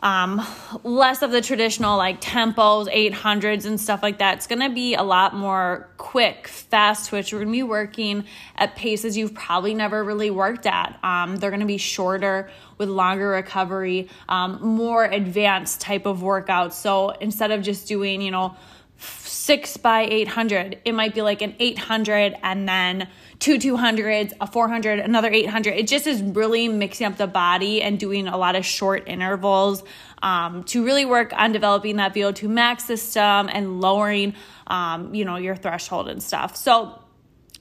um, 0.01 0.45
less 0.83 1.23
of 1.23 1.31
the 1.31 1.41
traditional 1.41 1.97
like 1.97 2.21
tempos, 2.21 2.93
800s, 2.93 3.67
and 3.67 3.81
stuff 3.81 4.03
like 4.03 4.19
that. 4.19 4.39
It's 4.39 4.47
going 4.47 4.61
to 4.61 4.71
be 4.71 4.95
a 4.95 5.03
lot 5.03 5.35
more 5.35 5.89
quick, 5.99 6.49
fast 6.49 7.11
twitch. 7.11 7.33
We're 7.33 7.41
going 7.41 7.49
to 7.49 7.53
be 7.53 7.63
working 7.63 8.25
at 8.57 8.77
paces 8.77 9.17
you've 9.17 9.35
probably 9.35 9.75
never 9.75 10.03
really 10.03 10.31
worked 10.31 10.67
at. 10.67 10.99
Um, 11.05 11.37
they're 11.37 11.51
going 11.51 11.61
to 11.61 11.67
be 11.67 11.79
shorter 11.79 12.51
with 12.79 12.89
longer 12.89 13.29
recovery, 13.29 14.09
um, 14.29 14.59
more 14.63 15.05
advanced 15.05 15.81
type 15.83 16.07
of 16.07 16.21
workouts. 16.21 16.73
So 16.73 17.11
instead 17.11 17.51
of 17.51 17.63
just 17.63 17.87
doing, 17.87 18.23
you 18.23 18.31
know, 18.31 18.57
six 19.01 19.77
by 19.77 20.03
800, 20.03 20.79
it 20.85 20.93
might 20.93 21.15
be 21.15 21.23
like 21.23 21.43
an 21.43 21.55
800 21.59 22.37
and 22.43 22.69
then 22.69 23.09
two 23.39 23.59
200s, 23.59 24.33
a 24.41 24.47
400, 24.47 24.99
another 24.99 25.31
800. 25.31 25.73
It 25.73 25.89
just 25.89 26.07
is 26.07 26.23
really 26.23 26.69
mixing 26.69 27.07
up 27.07 27.17
the 27.17 27.27
body 27.27 27.83
and 27.83 27.99
doing 27.99 28.29
a 28.29 28.37
lot 28.37 28.55
of 28.55 28.65
short 28.65 29.09
intervals 29.09 29.83
um, 30.23 30.65
to 30.65 30.85
really 30.85 31.05
work 31.05 31.33
on 31.33 31.53
developing 31.53 31.97
that 31.97 32.15
VO2 32.15 32.49
max 32.49 32.85
system 32.85 33.49
and 33.53 33.81
lowering, 33.81 34.35
um, 34.67 35.15
you 35.15 35.25
know, 35.25 35.37
your 35.37 35.57
threshold 35.57 36.09
and 36.09 36.23
stuff. 36.23 36.57
So 36.57 37.01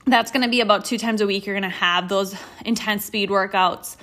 that's 0.05 0.31
going 0.31 0.43
to 0.43 0.49
be 0.49 0.61
about 0.61 0.85
two 0.85 0.97
times 0.97 1.21
a 1.21 1.27
week. 1.27 1.45
You're 1.45 1.55
going 1.55 1.69
to 1.69 1.77
have 1.77 2.09
those 2.09 2.35
intense 2.65 3.05
speed 3.05 3.29
workouts 3.29 3.95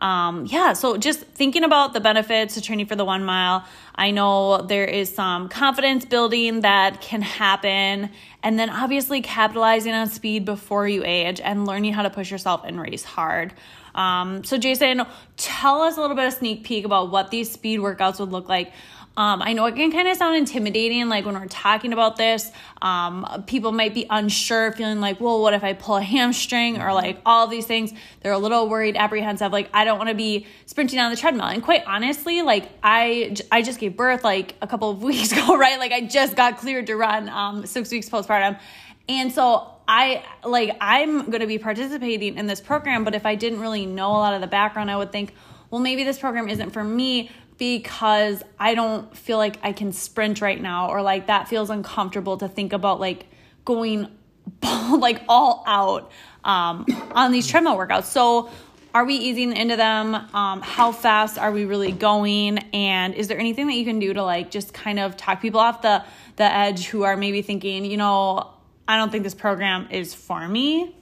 um, 0.00 0.46
yeah, 0.46 0.72
so 0.72 0.96
just 0.96 1.20
thinking 1.20 1.62
about 1.62 1.92
the 1.92 2.00
benefits 2.00 2.56
of 2.56 2.62
training 2.62 2.86
for 2.86 2.96
the 2.96 3.04
one 3.04 3.24
mile. 3.24 3.64
I 3.94 4.12
know 4.12 4.62
there 4.62 4.86
is 4.86 5.14
some 5.14 5.48
confidence 5.50 6.06
building 6.06 6.60
that 6.60 7.02
can 7.02 7.20
happen, 7.20 8.10
and 8.42 8.58
then 8.58 8.70
obviously 8.70 9.20
capitalizing 9.20 9.92
on 9.92 10.08
speed 10.08 10.46
before 10.46 10.88
you 10.88 11.02
age 11.04 11.40
and 11.40 11.66
learning 11.66 11.92
how 11.92 12.02
to 12.02 12.10
push 12.10 12.30
yourself 12.30 12.62
and 12.64 12.80
race 12.80 13.04
hard. 13.04 13.52
Um, 13.94 14.44
so, 14.44 14.56
Jason, 14.56 15.02
tell 15.36 15.82
us 15.82 15.96
a 15.96 16.00
little 16.00 16.16
bit 16.16 16.26
of 16.26 16.32
sneak 16.32 16.64
peek 16.64 16.84
about 16.84 17.10
what 17.10 17.30
these 17.30 17.50
speed 17.50 17.80
workouts 17.80 18.20
would 18.20 18.30
look 18.30 18.48
like 18.48 18.72
um, 19.20 19.42
I 19.42 19.52
know 19.52 19.66
it 19.66 19.74
can 19.74 19.92
kind 19.92 20.08
of 20.08 20.16
sound 20.16 20.34
intimidating, 20.36 21.10
like 21.10 21.26
when 21.26 21.38
we're 21.38 21.44
talking 21.44 21.92
about 21.92 22.16
this. 22.16 22.50
Um, 22.80 23.44
people 23.46 23.70
might 23.70 23.92
be 23.92 24.06
unsure, 24.08 24.72
feeling 24.72 24.98
like, 24.98 25.20
well, 25.20 25.42
what 25.42 25.52
if 25.52 25.62
I 25.62 25.74
pull 25.74 25.98
a 25.98 26.02
hamstring 26.02 26.80
or 26.80 26.94
like 26.94 27.20
all 27.26 27.46
these 27.46 27.66
things? 27.66 27.92
They're 28.22 28.32
a 28.32 28.38
little 28.38 28.66
worried, 28.70 28.96
apprehensive, 28.96 29.52
like 29.52 29.68
I 29.74 29.84
don't 29.84 29.98
want 29.98 30.08
to 30.08 30.14
be 30.14 30.46
sprinting 30.64 31.00
on 31.00 31.10
the 31.10 31.18
treadmill. 31.18 31.48
And 31.48 31.62
quite 31.62 31.84
honestly, 31.86 32.40
like 32.40 32.70
I, 32.82 33.36
I 33.52 33.60
just 33.60 33.78
gave 33.78 33.94
birth 33.94 34.24
like 34.24 34.54
a 34.62 34.66
couple 34.66 34.88
of 34.88 35.02
weeks 35.02 35.32
ago, 35.32 35.54
right? 35.54 35.78
Like 35.78 35.92
I 35.92 36.00
just 36.00 36.34
got 36.34 36.56
cleared 36.56 36.86
to 36.86 36.96
run 36.96 37.28
um, 37.28 37.66
six 37.66 37.90
weeks 37.90 38.08
postpartum. 38.08 38.58
And 39.06 39.30
so 39.30 39.70
I 39.86 40.24
like 40.44 40.78
I'm 40.80 41.26
going 41.26 41.40
to 41.40 41.46
be 41.46 41.58
participating 41.58 42.38
in 42.38 42.46
this 42.46 42.62
program, 42.62 43.04
but 43.04 43.14
if 43.14 43.26
I 43.26 43.34
didn't 43.34 43.60
really 43.60 43.84
know 43.84 44.12
a 44.12 44.16
lot 44.16 44.32
of 44.32 44.40
the 44.40 44.46
background, 44.46 44.90
I 44.90 44.96
would 44.96 45.12
think, 45.12 45.34
well, 45.68 45.82
maybe 45.82 46.04
this 46.04 46.18
program 46.18 46.48
isn't 46.48 46.70
for 46.70 46.82
me 46.82 47.30
because 47.60 48.42
I 48.58 48.74
don't 48.74 49.14
feel 49.14 49.36
like 49.36 49.58
I 49.62 49.72
can 49.72 49.92
sprint 49.92 50.40
right 50.40 50.60
now 50.60 50.88
or 50.88 51.02
like 51.02 51.26
that 51.26 51.46
feels 51.46 51.68
uncomfortable 51.68 52.38
to 52.38 52.48
think 52.48 52.72
about 52.72 53.00
like 53.00 53.26
going 53.66 54.08
like 54.62 55.20
all 55.28 55.62
out 55.66 56.10
um, 56.42 56.86
on 57.12 57.32
these 57.32 57.46
treadmill 57.46 57.76
workouts. 57.76 58.04
So 58.04 58.50
are 58.94 59.04
we 59.04 59.14
easing 59.14 59.54
into 59.54 59.76
them? 59.76 60.14
Um, 60.14 60.62
how 60.62 60.90
fast 60.90 61.36
are 61.36 61.52
we 61.52 61.66
really 61.66 61.92
going? 61.92 62.58
And 62.72 63.14
is 63.14 63.28
there 63.28 63.38
anything 63.38 63.66
that 63.66 63.74
you 63.74 63.84
can 63.84 63.98
do 63.98 64.14
to 64.14 64.24
like 64.24 64.50
just 64.50 64.72
kind 64.72 64.98
of 64.98 65.18
talk 65.18 65.42
people 65.42 65.60
off 65.60 65.82
the 65.82 66.02
the 66.36 66.44
edge 66.44 66.86
who 66.86 67.02
are 67.02 67.16
maybe 67.18 67.42
thinking, 67.42 67.84
you 67.84 67.98
know, 67.98 68.50
I 68.88 68.96
don't 68.96 69.12
think 69.12 69.22
this 69.22 69.34
program 69.34 69.86
is 69.90 70.14
for 70.14 70.48
me? 70.48 70.96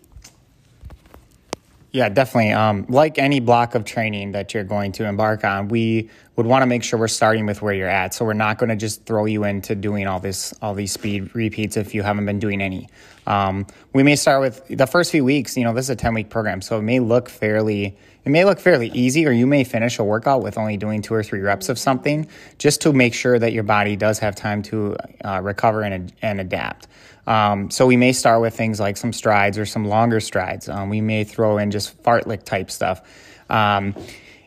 Yeah, 1.98 2.08
definitely. 2.08 2.52
Um, 2.52 2.87
like 2.88 3.18
any 3.18 3.40
block 3.40 3.74
of 3.74 3.84
training 3.84 4.30
that 4.30 4.54
you're 4.54 4.62
going 4.62 4.92
to 4.92 5.04
embark 5.04 5.42
on, 5.42 5.66
we 5.66 6.08
would 6.37 6.46
want 6.46 6.62
to 6.62 6.66
make 6.66 6.84
sure 6.84 6.96
we're 6.96 7.08
starting 7.08 7.44
with 7.44 7.61
where 7.61 7.74
you're 7.74 7.88
at. 7.88 8.14
So 8.14 8.24
we're 8.24 8.34
not 8.34 8.56
going 8.56 8.68
to 8.68 8.76
just 8.76 9.04
throw 9.04 9.24
you 9.24 9.42
into 9.42 9.74
doing 9.74 10.06
all 10.06 10.20
this, 10.20 10.54
all 10.62 10.74
these 10.74 10.92
speed 10.92 11.34
repeats 11.34 11.76
if 11.76 11.96
you 11.96 12.04
haven't 12.04 12.24
been 12.24 12.38
doing 12.38 12.61
any. 12.62 12.88
Um, 13.26 13.66
we 13.94 14.04
may 14.04 14.14
start 14.14 14.42
with 14.42 14.64
the 14.68 14.87
first 14.87 15.11
few 15.11 15.24
weeks. 15.24 15.56
You 15.56 15.64
know, 15.64 15.74
this 15.74 15.87
is 15.87 15.90
a 15.90 15.96
ten 15.96 16.14
week 16.14 16.30
program, 16.30 16.62
so 16.62 16.78
it 16.78 16.82
may 16.82 17.00
look 17.00 17.28
fairly, 17.28 17.98
it 18.24 18.31
may 18.31 18.44
look 18.44 18.61
fairly 18.61 18.90
easy, 18.90 19.26
or 19.26 19.33
you 19.33 19.46
may 19.46 19.64
finish 19.64 19.98
a 19.98 20.04
workout 20.04 20.42
with 20.42 20.59
only 20.59 20.76
doing 20.76 21.02
two 21.02 21.14
or 21.14 21.22
three 21.22 21.40
reps 21.40 21.68
of 21.68 21.78
something, 21.78 22.26
just 22.59 22.81
to 22.83 22.92
make 22.92 23.14
sure 23.14 23.38
that 23.38 23.52
your 23.52 23.62
body 23.62 23.96
does 23.96 24.18
have 24.18 24.35
time 24.35 24.62
to 24.64 24.96
uh, 25.24 25.40
recover 25.42 25.83
and 25.83 26.12
and 26.22 26.40
adapt. 26.40 26.88
Um, 27.26 27.70
so 27.70 27.87
we 27.87 27.96
may 27.96 28.12
start 28.12 28.40
with 28.40 28.57
things 28.57 28.81
like 28.81 28.96
some 28.96 29.12
strides 29.12 29.59
or 29.59 29.66
some 29.66 29.85
longer 29.85 30.18
strides. 30.18 30.68
Um, 30.68 30.88
we 30.88 31.02
may 31.02 31.24
throw 31.24 31.59
in 31.59 31.70
just 31.70 32.02
fartlek 32.02 32.44
type 32.44 32.70
stuff. 32.70 33.02
Um, 33.50 33.94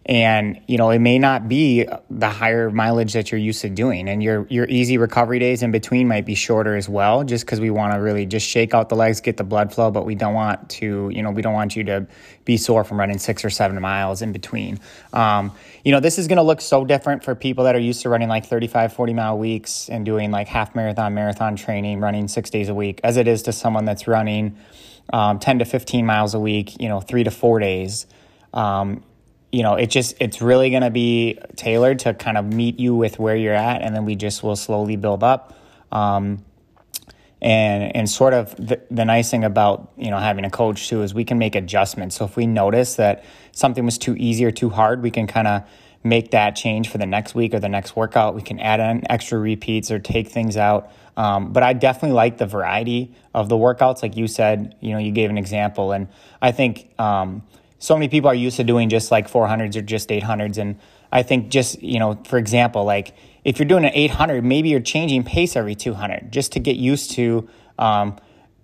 and 0.05 0.59
you 0.67 0.77
know 0.77 0.89
it 0.89 0.99
may 0.99 1.19
not 1.19 1.47
be 1.47 1.87
the 2.09 2.29
higher 2.29 2.71
mileage 2.71 3.13
that 3.13 3.31
you're 3.31 3.39
used 3.39 3.61
to 3.61 3.69
doing. 3.69 4.09
And 4.09 4.23
your 4.23 4.47
your 4.49 4.65
easy 4.67 4.97
recovery 4.97 5.37
days 5.37 5.61
in 5.61 5.71
between 5.71 6.07
might 6.07 6.25
be 6.25 6.33
shorter 6.33 6.75
as 6.75 6.89
well 6.89 7.23
just 7.23 7.45
because 7.45 7.59
we 7.59 7.69
want 7.69 7.93
to 7.93 7.99
really 7.99 8.25
just 8.25 8.47
shake 8.47 8.73
out 8.73 8.89
the 8.89 8.95
legs 8.95 9.21
get 9.21 9.37
the 9.37 9.43
blood 9.43 9.73
flow 9.73 9.91
but 9.91 10.05
we 10.05 10.15
don't 10.15 10.33
want 10.33 10.69
to 10.69 11.09
you 11.13 11.21
know 11.21 11.31
we 11.31 11.41
don't 11.41 11.53
want 11.53 11.75
you 11.75 11.83
to 11.83 12.07
be 12.45 12.57
sore 12.57 12.83
from 12.83 12.99
running 12.99 13.19
six 13.19 13.45
or 13.45 13.51
seven 13.51 13.79
miles 13.79 14.21
in 14.21 14.31
between. 14.31 14.79
Um, 15.13 15.51
you 15.85 15.91
know 15.91 15.99
this 15.99 16.17
is 16.17 16.27
going 16.27 16.37
to 16.37 16.43
look 16.43 16.61
so 16.61 16.83
different 16.83 17.23
for 17.23 17.35
people 17.35 17.65
that 17.65 17.75
are 17.75 17.79
used 17.79 18.01
to 18.01 18.09
running 18.09 18.29
like 18.29 18.47
35 18.47 18.93
40 18.93 19.13
mile 19.13 19.37
weeks 19.37 19.87
and 19.87 20.03
doing 20.03 20.31
like 20.31 20.47
half 20.47 20.73
marathon 20.73 21.13
marathon 21.13 21.55
training 21.55 21.99
running 21.99 22.27
six 22.27 22.49
days 22.49 22.69
a 22.69 22.73
week 22.73 22.99
as 23.03 23.17
it 23.17 23.27
is 23.27 23.43
to 23.43 23.53
someone 23.53 23.85
that's 23.85 24.07
running 24.07 24.57
um, 25.13 25.37
10 25.37 25.59
to 25.59 25.65
15 25.65 26.05
miles 26.05 26.33
a 26.33 26.39
week 26.39 26.81
you 26.81 26.89
know 26.89 27.01
three 27.01 27.23
to 27.23 27.31
four 27.31 27.59
days. 27.59 28.07
Um, 28.53 29.03
you 29.51 29.63
know, 29.63 29.75
it 29.75 29.87
just 29.87 30.15
it's 30.19 30.41
really 30.41 30.69
going 30.69 30.83
to 30.83 30.89
be 30.89 31.37
tailored 31.55 31.99
to 31.99 32.13
kind 32.13 32.37
of 32.37 32.45
meet 32.45 32.79
you 32.79 32.95
with 32.95 33.19
where 33.19 33.35
you're 33.35 33.53
at, 33.53 33.81
and 33.81 33.95
then 33.95 34.05
we 34.05 34.15
just 34.15 34.43
will 34.43 34.55
slowly 34.55 34.95
build 34.95 35.23
up. 35.23 35.57
Um, 35.91 36.45
and 37.41 37.95
and 37.95 38.09
sort 38.09 38.33
of 38.33 38.55
the, 38.55 38.79
the 38.91 39.03
nice 39.03 39.31
thing 39.31 39.43
about 39.43 39.91
you 39.97 40.09
know 40.09 40.19
having 40.19 40.45
a 40.45 40.49
coach 40.49 40.87
too 40.87 41.01
is 41.01 41.13
we 41.13 41.25
can 41.25 41.37
make 41.37 41.55
adjustments. 41.55 42.15
So 42.15 42.25
if 42.25 42.35
we 42.35 42.45
notice 42.45 42.95
that 42.95 43.25
something 43.51 43.83
was 43.83 43.97
too 43.97 44.15
easy 44.17 44.45
or 44.45 44.51
too 44.51 44.69
hard, 44.69 45.01
we 45.01 45.11
can 45.11 45.27
kind 45.27 45.47
of 45.47 45.63
make 46.03 46.31
that 46.31 46.55
change 46.55 46.89
for 46.89 46.97
the 46.97 47.05
next 47.05 47.35
week 47.35 47.53
or 47.53 47.59
the 47.59 47.69
next 47.69 47.95
workout. 47.95 48.35
We 48.35 48.41
can 48.41 48.59
add 48.59 48.79
on 48.79 49.03
extra 49.09 49.37
repeats 49.37 49.91
or 49.91 49.99
take 49.99 50.29
things 50.29 50.57
out. 50.57 50.91
Um, 51.17 51.51
but 51.51 51.61
I 51.61 51.73
definitely 51.73 52.15
like 52.15 52.37
the 52.37 52.45
variety 52.45 53.13
of 53.33 53.49
the 53.49 53.55
workouts. 53.55 54.01
Like 54.01 54.15
you 54.15 54.27
said, 54.27 54.75
you 54.79 54.93
know, 54.93 54.97
you 54.97 55.11
gave 55.11 55.29
an 55.29 55.37
example, 55.37 55.91
and 55.91 56.07
I 56.41 56.51
think 56.51 56.89
um, 56.97 57.43
so 57.81 57.95
many 57.95 58.07
people 58.07 58.29
are 58.29 58.35
used 58.35 58.57
to 58.57 58.63
doing 58.63 58.89
just 58.89 59.09
like 59.09 59.29
400s 59.29 59.75
or 59.75 59.81
just 59.81 60.09
800s. 60.09 60.59
And 60.59 60.77
I 61.11 61.23
think 61.23 61.49
just, 61.49 61.81
you 61.81 61.97
know, 61.97 62.21
for 62.25 62.37
example, 62.37 62.83
like 62.83 63.15
if 63.43 63.57
you're 63.57 63.67
doing 63.67 63.85
an 63.85 63.91
800, 63.91 64.45
maybe 64.45 64.69
you're 64.69 64.79
changing 64.79 65.23
pace 65.23 65.55
every 65.55 65.73
200 65.73 66.31
just 66.31 66.51
to 66.51 66.59
get 66.59 66.75
used 66.75 67.11
to 67.13 67.49
um, 67.79 68.17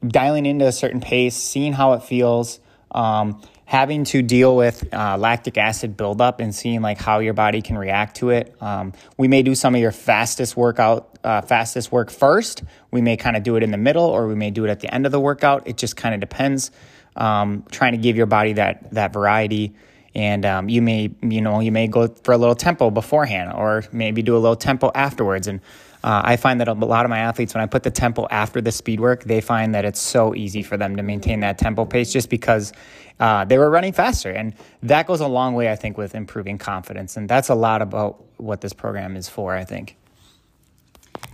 dialing 0.07 0.45
into 0.45 0.67
a 0.67 0.71
certain 0.71 1.01
pace, 1.01 1.35
seeing 1.35 1.73
how 1.73 1.93
it 1.93 2.03
feels, 2.03 2.59
um, 2.91 3.41
having 3.65 4.03
to 4.03 4.21
deal 4.21 4.55
with 4.55 4.87
uh, 4.93 5.17
lactic 5.17 5.57
acid 5.57 5.97
buildup 5.97 6.39
and 6.39 6.53
seeing 6.53 6.83
like 6.83 6.99
how 6.99 7.17
your 7.17 7.33
body 7.33 7.63
can 7.63 7.75
react 7.75 8.17
to 8.17 8.29
it. 8.29 8.55
Um, 8.61 8.93
we 9.17 9.27
may 9.27 9.41
do 9.41 9.55
some 9.55 9.73
of 9.73 9.81
your 9.81 9.91
fastest 9.91 10.55
workout, 10.55 11.17
uh, 11.23 11.41
fastest 11.41 11.91
work 11.91 12.11
first. 12.11 12.61
We 12.91 13.01
may 13.01 13.17
kind 13.17 13.35
of 13.35 13.41
do 13.41 13.55
it 13.55 13.63
in 13.63 13.71
the 13.71 13.77
middle, 13.77 14.05
or 14.05 14.27
we 14.27 14.35
may 14.35 14.51
do 14.51 14.63
it 14.63 14.69
at 14.69 14.81
the 14.81 14.93
end 14.93 15.07
of 15.07 15.11
the 15.11 15.19
workout. 15.19 15.67
It 15.67 15.75
just 15.75 15.97
kind 15.97 16.13
of 16.13 16.21
depends 16.21 16.69
um, 17.17 17.63
trying 17.71 17.93
to 17.93 17.97
give 17.97 18.15
your 18.15 18.25
body 18.25 18.53
that 18.53 18.91
that 18.91 19.13
variety. 19.13 19.73
And 20.15 20.45
um, 20.45 20.69
you 20.69 20.81
may 20.81 21.11
you 21.21 21.41
know 21.41 21.59
you 21.59 21.71
may 21.71 21.87
go 21.87 22.07
for 22.07 22.33
a 22.33 22.37
little 22.37 22.55
tempo 22.55 22.89
beforehand, 22.89 23.53
or 23.53 23.83
maybe 23.91 24.21
do 24.21 24.35
a 24.35 24.39
little 24.39 24.55
tempo 24.55 24.91
afterwards. 24.95 25.47
And 25.47 25.61
uh, 26.03 26.21
I 26.23 26.37
find 26.37 26.61
that 26.61 26.67
a 26.67 26.73
lot 26.73 27.05
of 27.05 27.09
my 27.09 27.19
athletes, 27.19 27.53
when 27.53 27.61
I 27.61 27.65
put 27.65 27.83
the 27.83 27.91
tempo 27.91 28.27
after 28.29 28.61
the 28.61 28.71
speed 28.71 28.99
work, 28.99 29.23
they 29.23 29.41
find 29.41 29.75
that 29.75 29.83
it's 29.83 29.99
so 29.99 30.35
easy 30.35 30.63
for 30.63 30.77
them 30.77 30.95
to 30.95 31.03
maintain 31.03 31.41
that 31.41 31.57
tempo 31.57 31.85
pace 31.85 32.13
just 32.13 32.29
because 32.29 32.71
uh, 33.19 33.45
they 33.45 33.57
were 33.57 33.69
running 33.69 33.93
faster. 33.93 34.31
And 34.31 34.53
that 34.83 35.07
goes 35.07 35.21
a 35.21 35.27
long 35.27 35.53
way, 35.53 35.71
I 35.71 35.75
think, 35.75 35.97
with 35.97 36.15
improving 36.15 36.57
confidence. 36.59 37.17
And 37.17 37.27
that's 37.27 37.49
a 37.49 37.55
lot 37.55 37.81
about 37.81 38.23
what 38.37 38.61
this 38.61 38.73
program 38.73 39.15
is 39.15 39.27
for, 39.27 39.55
I 39.55 39.65
think. 39.65 39.97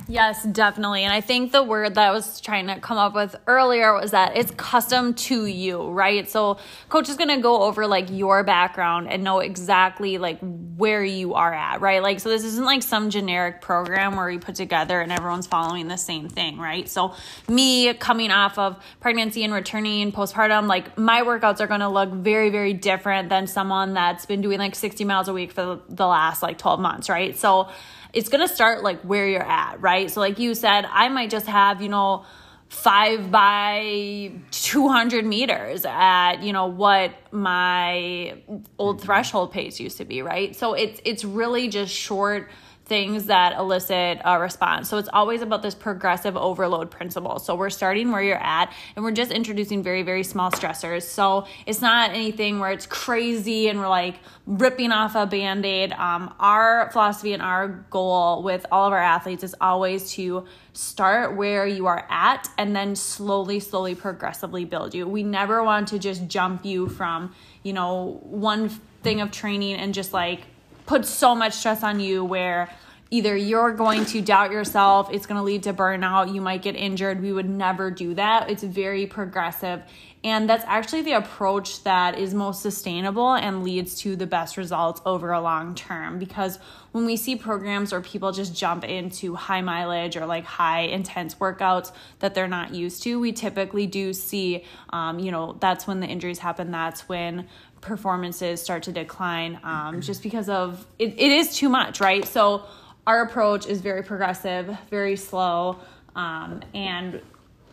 Yes, 0.08 0.44
definitely. 0.44 1.04
And 1.04 1.14
I 1.14 1.22
think 1.22 1.52
the 1.52 1.64
word 1.64 1.96
that 1.96 2.08
I 2.10 2.12
was 2.12 2.42
trying 2.42 2.68
to 2.68 2.80
come 2.80 2.98
up 2.98 3.16
with 3.16 3.36
earlier 3.48 3.94
was 3.94 4.12
that 4.12 4.36
it's 4.36 4.52
custom 4.52 5.14
to 5.14 5.46
you, 5.46 5.90
right? 5.90 6.30
So 6.30 6.58
coach 6.90 7.08
is 7.08 7.16
going 7.16 7.30
to 7.30 7.38
go 7.38 7.64
over 7.64 7.88
like 7.88 8.10
your 8.10 8.44
background 8.44 9.08
and 9.10 9.24
know 9.24 9.40
exactly 9.40 10.18
like 10.18 10.40
where 10.42 11.04
you 11.04 11.36
are 11.36 11.54
at, 11.54 11.80
right? 11.80 12.04
Like 12.04 12.20
so 12.20 12.30
this 12.30 12.44
isn't 12.44 12.66
like 12.66 12.84
some 12.84 13.10
generic 13.10 13.62
program 13.62 14.16
where 14.18 14.28
we 14.28 14.38
put 14.38 14.56
together 14.56 15.00
and 15.00 15.12
everyone's 15.12 15.48
following 15.48 15.88
the 15.88 15.98
same 15.98 16.28
thing, 16.28 16.58
right? 16.58 16.90
So 16.90 17.14
me 17.48 17.94
coming 17.94 18.32
off 18.32 18.58
of 18.58 18.84
pregnancy 19.00 19.44
and 19.44 19.54
returning 19.54 20.12
postpartum, 20.12 20.68
like 20.68 20.98
my 20.98 21.22
workouts 21.22 21.62
are 21.62 21.68
going 21.68 21.80
to 21.80 21.90
look 21.90 22.12
very 22.12 22.50
very 22.50 22.74
different 22.74 23.30
than 23.30 23.48
someone 23.48 23.94
that's 23.94 24.26
been 24.26 24.42
doing 24.42 24.60
like 24.60 24.76
60 24.76 25.06
miles 25.06 25.30
a 25.30 25.34
week 25.34 25.54
for 25.54 25.80
the 25.88 26.08
last 26.08 26.44
like 26.44 26.58
12 26.58 26.80
months, 26.80 27.10
right? 27.10 27.38
So 27.38 27.70
it's 28.14 28.30
going 28.30 28.48
to 28.48 28.54
start 28.54 28.84
like 28.84 29.02
where 29.02 29.28
you're 29.28 29.44
at, 29.44 29.82
right? 29.82 30.10
So, 30.10 30.22
like 30.22 30.40
you 30.40 30.56
said, 30.56 30.86
I 30.90 31.10
might 31.10 31.30
just 31.30 31.48
have, 31.48 31.82
you 31.82 31.90
know, 31.90 32.26
five 32.70 33.30
by 33.30 34.32
200 34.50 35.24
meters 35.26 35.86
at 35.86 36.42
you 36.42 36.52
know 36.52 36.66
what 36.66 37.14
my 37.32 38.36
old 38.80 39.00
threshold 39.00 39.52
pace 39.52 39.80
used 39.80 39.98
to 39.98 40.06
be 40.06 40.24
right 40.24 40.56
so 40.56 40.74
it's 40.74 41.00
it's 41.06 41.24
really 41.24 41.68
just 41.68 41.94
short 41.94 42.50
things 42.86 43.26
that 43.26 43.58
elicit 43.58 44.20
a 44.26 44.40
response. 44.40 44.90
So 44.90 44.98
it's 44.98 45.10
always 45.14 45.42
about 45.42 45.62
this 45.62 45.74
progressive 45.74 46.36
overload 46.36 46.92
principle. 46.92 47.40
So 47.40 47.56
we're 47.56 47.70
starting 47.70 48.12
where 48.12 48.22
you're 48.22 48.36
at 48.36 48.74
and 48.96 49.06
we're 49.06 49.12
just 49.12 49.32
introducing 49.32 49.82
very, 49.82 50.04
very 50.04 50.24
small 50.24 50.52
stressors. 50.52 51.04
So 51.04 51.48
it's 51.66 51.82
not 51.82 52.10
anything 52.10 52.60
where 52.60 52.72
it's 52.72 52.86
crazy 52.86 53.70
and 53.70 53.80
we're 53.80 53.88
like 53.88 54.16
ripping 54.46 54.92
off 54.92 55.16
a 55.16 55.26
band 55.26 55.66
aid. 55.66 55.94
Um, 55.94 56.34
our 56.40 56.90
philosophy 56.92 57.32
and 57.32 57.42
our 57.42 57.86
goal 57.90 58.44
with 58.44 58.66
all 58.70 58.86
of 58.86 58.92
our 58.92 59.00
athletes 59.00 59.44
is 59.44 59.56
always 59.62 60.12
to 60.14 60.46
start 60.74 61.38
where 61.38 61.66
you 61.66 61.86
are 61.86 62.06
at 62.10 62.50
and 62.58 62.76
then 62.76 62.98
slowly, 62.98 63.62
slowly, 63.62 63.96
progressively 63.96 64.66
build 64.66 64.94
you. 64.94 65.08
We 65.08 65.24
never 65.24 65.64
want 65.64 65.88
to 65.90 66.00
just 66.00 66.28
jump 66.28 66.66
you 66.66 66.90
from, 66.90 67.34
you 67.64 67.72
know, 67.72 68.20
one 68.24 68.68
thing 69.04 69.22
of 69.22 69.32
training 69.32 69.76
and 69.76 69.94
just 69.94 70.12
like 70.12 70.42
put 70.86 71.06
so 71.06 71.36
much 71.36 71.54
stress 71.54 71.84
on 71.84 72.00
you 72.00 72.24
where 72.24 72.70
either 73.14 73.36
you're 73.38 73.72
going 73.72 74.06
to 74.06 74.22
doubt 74.22 74.52
yourself, 74.52 75.08
it's 75.12 75.28
going 75.28 75.38
to 75.38 75.44
lead 75.44 75.62
to 75.62 75.74
burnout, 75.74 76.34
you 76.34 76.42
might 76.42 76.64
get 76.64 76.76
injured. 76.76 77.22
We 77.22 77.32
would 77.32 77.48
never 77.48 77.92
do 77.92 78.16
that. 78.16 78.50
It's 78.50 78.64
very 78.64 79.06
progressive. 79.06 79.84
And 80.24 80.50
that's 80.50 80.64
actually 80.66 81.02
the 81.04 81.14
approach 81.14 81.84
that 81.84 82.18
is 82.18 82.34
most 82.34 82.62
sustainable 82.62 83.34
and 83.34 83.64
leads 83.64 83.94
to 84.00 84.16
the 84.16 84.26
best 84.26 84.56
results 84.58 85.00
over 85.06 85.32
a 85.32 85.42
long 85.42 85.76
term. 85.76 86.18
Because 86.18 86.58
when 86.92 87.06
we 87.06 87.18
see 87.18 87.36
programs 87.36 87.92
where 87.92 88.02
people 88.02 88.32
just 88.32 88.56
jump 88.56 88.84
into 88.84 89.36
high 89.36 89.62
mileage 89.62 90.16
or 90.18 90.26
like 90.26 90.46
high 90.46 90.82
intense 90.82 91.36
workouts 91.36 91.92
that 92.20 92.34
they're 92.34 92.48
not 92.48 92.74
used 92.74 93.04
to, 93.04 93.20
we 93.20 93.32
typically 93.32 93.86
do 93.86 94.14
see, 94.14 94.64
um, 94.92 95.20
you 95.20 95.30
know, 95.30 95.58
that's 95.60 95.86
when 95.86 96.00
the 96.00 96.08
injuries 96.08 96.40
happen. 96.40 96.72
That's 96.72 97.08
when 97.10 97.48
performances 97.84 98.62
start 98.62 98.84
to 98.84 98.92
decline 98.92 99.60
um, 99.64 100.02
just 100.02 100.24
because 100.24 100.50
of 100.50 100.86
it, 100.98 101.14
it 101.18 101.32
is 101.32 101.56
too 101.56 101.70
much, 101.70 102.00
right? 102.00 102.26
So 102.26 102.64
our 103.06 103.22
approach 103.24 103.68
is 103.68 103.82
very 103.82 104.04
progressive, 104.04 104.76
very 104.90 105.16
slow, 105.16 105.80
um, 106.16 106.62
and 106.74 107.22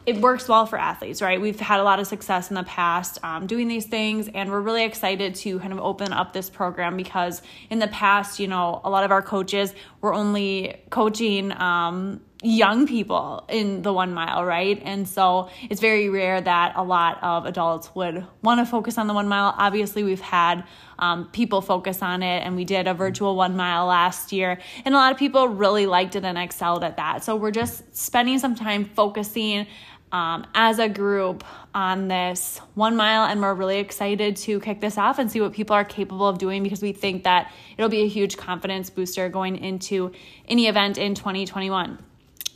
it 0.06 0.16
works 0.16 0.48
well 0.48 0.66
for 0.66 0.78
athletes, 0.78 1.22
right? 1.22 1.40
We've 1.40 1.60
had 1.60 1.78
a 1.78 1.84
lot 1.84 2.00
of 2.00 2.06
success 2.06 2.50
in 2.50 2.56
the 2.56 2.64
past 2.64 3.22
um, 3.22 3.46
doing 3.46 3.68
these 3.68 3.86
things, 3.86 4.28
and 4.34 4.50
we're 4.50 4.60
really 4.60 4.84
excited 4.84 5.34
to 5.36 5.58
kind 5.60 5.72
of 5.72 5.78
open 5.78 6.12
up 6.12 6.32
this 6.32 6.50
program 6.50 6.96
because 6.96 7.42
in 7.68 7.78
the 7.78 7.88
past, 7.88 8.40
you 8.40 8.48
know, 8.48 8.80
a 8.82 8.90
lot 8.90 9.04
of 9.04 9.12
our 9.12 9.22
coaches 9.22 9.72
were 10.00 10.12
only 10.12 10.80
coaching 10.90 11.52
um, 11.52 12.20
young 12.42 12.86
people 12.86 13.44
in 13.48 13.82
the 13.82 13.92
one 13.92 14.14
mile, 14.14 14.44
right? 14.44 14.80
And 14.84 15.06
so 15.06 15.50
it's 15.68 15.80
very 15.80 16.08
rare 16.08 16.40
that 16.40 16.72
a 16.76 16.82
lot 16.82 17.22
of 17.22 17.44
adults 17.44 17.94
would 17.94 18.26
want 18.42 18.60
to 18.60 18.66
focus 18.66 18.96
on 18.96 19.06
the 19.06 19.14
one 19.14 19.28
mile. 19.28 19.54
Obviously, 19.58 20.02
we've 20.02 20.20
had 20.20 20.64
um, 20.98 21.28
people 21.32 21.60
focus 21.60 22.02
on 22.02 22.22
it, 22.22 22.40
and 22.40 22.56
we 22.56 22.64
did 22.64 22.88
a 22.88 22.94
virtual 22.94 23.36
one 23.36 23.56
mile 23.56 23.86
last 23.86 24.32
year, 24.32 24.58
and 24.84 24.94
a 24.94 24.98
lot 24.98 25.12
of 25.12 25.18
people 25.18 25.48
really 25.48 25.86
liked 25.86 26.16
it 26.16 26.24
and 26.24 26.38
excelled 26.38 26.82
at 26.82 26.96
that. 26.96 27.24
So 27.24 27.36
we're 27.36 27.50
just 27.50 27.94
spending 27.94 28.38
some 28.38 28.54
time 28.54 28.84
focusing. 28.84 29.66
Um, 30.12 30.44
as 30.56 30.80
a 30.80 30.88
group 30.88 31.44
on 31.72 32.08
this 32.08 32.60
one 32.74 32.96
mile, 32.96 33.30
and 33.30 33.40
we're 33.40 33.54
really 33.54 33.78
excited 33.78 34.34
to 34.38 34.58
kick 34.58 34.80
this 34.80 34.98
off 34.98 35.20
and 35.20 35.30
see 35.30 35.40
what 35.40 35.52
people 35.52 35.76
are 35.76 35.84
capable 35.84 36.26
of 36.26 36.36
doing 36.36 36.64
because 36.64 36.82
we 36.82 36.92
think 36.92 37.22
that 37.22 37.52
it'll 37.76 37.88
be 37.88 38.02
a 38.02 38.08
huge 38.08 38.36
confidence 38.36 38.90
booster 38.90 39.28
going 39.28 39.54
into 39.54 40.10
any 40.48 40.66
event 40.66 40.98
in 40.98 41.14
2021. 41.14 42.00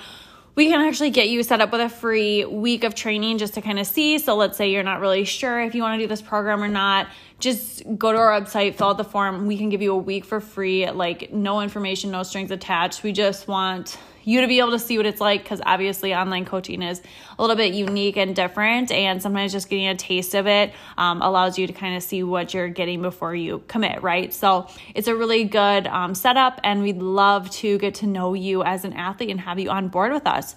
we 0.59 0.69
can 0.69 0.81
actually 0.81 1.11
get 1.11 1.29
you 1.29 1.45
set 1.45 1.61
up 1.61 1.71
with 1.71 1.81
a 1.81 1.89
free 1.89 2.45
week 2.45 2.83
of 2.83 2.93
training 2.93 3.39
just 3.39 3.55
to 3.55 3.61
kind 3.61 3.79
of 3.79 3.87
see. 3.87 4.19
So 4.19 4.35
let's 4.35 4.59
say 4.59 4.73
you're 4.73 4.83
not 4.83 4.99
really 4.99 5.23
sure 5.23 5.61
if 5.61 5.73
you 5.77 5.83
want 5.83 6.01
to 6.01 6.03
do 6.03 6.09
this 6.09 6.21
program 6.21 6.61
or 6.65 6.67
not. 6.67 7.07
Just 7.39 7.85
go 7.97 8.11
to 8.11 8.19
our 8.19 8.41
website, 8.41 8.75
fill 8.75 8.89
out 8.89 8.99
the 8.99 9.05
form. 9.05 9.47
We 9.47 9.57
can 9.57 9.69
give 9.69 9.83
you 9.83 9.93
a 9.93 9.97
week 9.97 10.25
for 10.25 10.41
free, 10.41 10.91
like 10.91 11.33
no 11.33 11.61
information, 11.61 12.11
no 12.11 12.25
strings 12.25 12.51
attached. 12.51 13.05
We 13.05 13.13
just 13.13 13.47
want 13.47 13.97
you 14.29 14.43
to 14.43 14.47
be 14.47 14.59
able 14.59 14.73
to 14.73 14.79
see 14.79 14.99
what 14.99 15.07
it's 15.07 15.23
like 15.23 15.43
because 15.43 15.63
obviously 15.65 16.15
online 16.15 16.45
coaching 16.45 16.83
is 16.83 17.01
a 17.39 17.43
little 17.43 17.57
bit 17.57 17.73
unique 17.73 18.19
and 18.19 18.37
different 18.37 18.93
and 18.93 19.23
sometimes 19.23 19.53
just 19.53 19.71
getting 19.71 19.89
a 19.89 19.95
taste 19.95 20.35
of 20.35 20.47
it 20.47 20.71
um, 20.99 21.23
allows 21.23 21.59
you 21.59 21.67
to 21.67 21.73
kind 21.73 21.97
of 21.97 22.03
see 22.03 22.23
what 22.23 22.53
you're 22.53 22.69
getting 22.69 23.01
before 23.01 23.35
you 23.35 23.63
commit 23.69 24.03
right 24.03 24.35
so 24.35 24.69
it's 24.95 25.09
a 25.09 25.17
really 25.17 25.45
good 25.45 25.87
um, 25.87 26.15
setup 26.15 26.61
and 26.63 26.83
we'd 26.83 26.99
love 26.99 27.49
to 27.51 27.79
get 27.79 27.95
to 27.95 28.07
know 28.07 28.35
you 28.35 28.63
as 28.63 28.85
an 28.85 28.93
athlete 28.93 29.31
and 29.31 29.41
have 29.41 29.59
you 29.59 29.71
on 29.71 29.89
board 29.89 30.13
with 30.13 30.27
us 30.27 30.55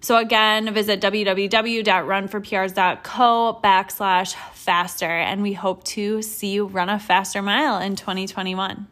so 0.00 0.16
again, 0.18 0.74
visit 0.74 1.00
www.runforprs.co 1.00 3.60
backslash 3.64 4.34
faster, 4.52 5.06
and 5.06 5.40
we 5.40 5.54
hope 5.54 5.82
to 5.84 6.20
see 6.20 6.48
you 6.48 6.66
run 6.66 6.90
a 6.90 6.98
faster 6.98 7.40
mile 7.40 7.80
in 7.80 7.96
2021. 7.96 8.86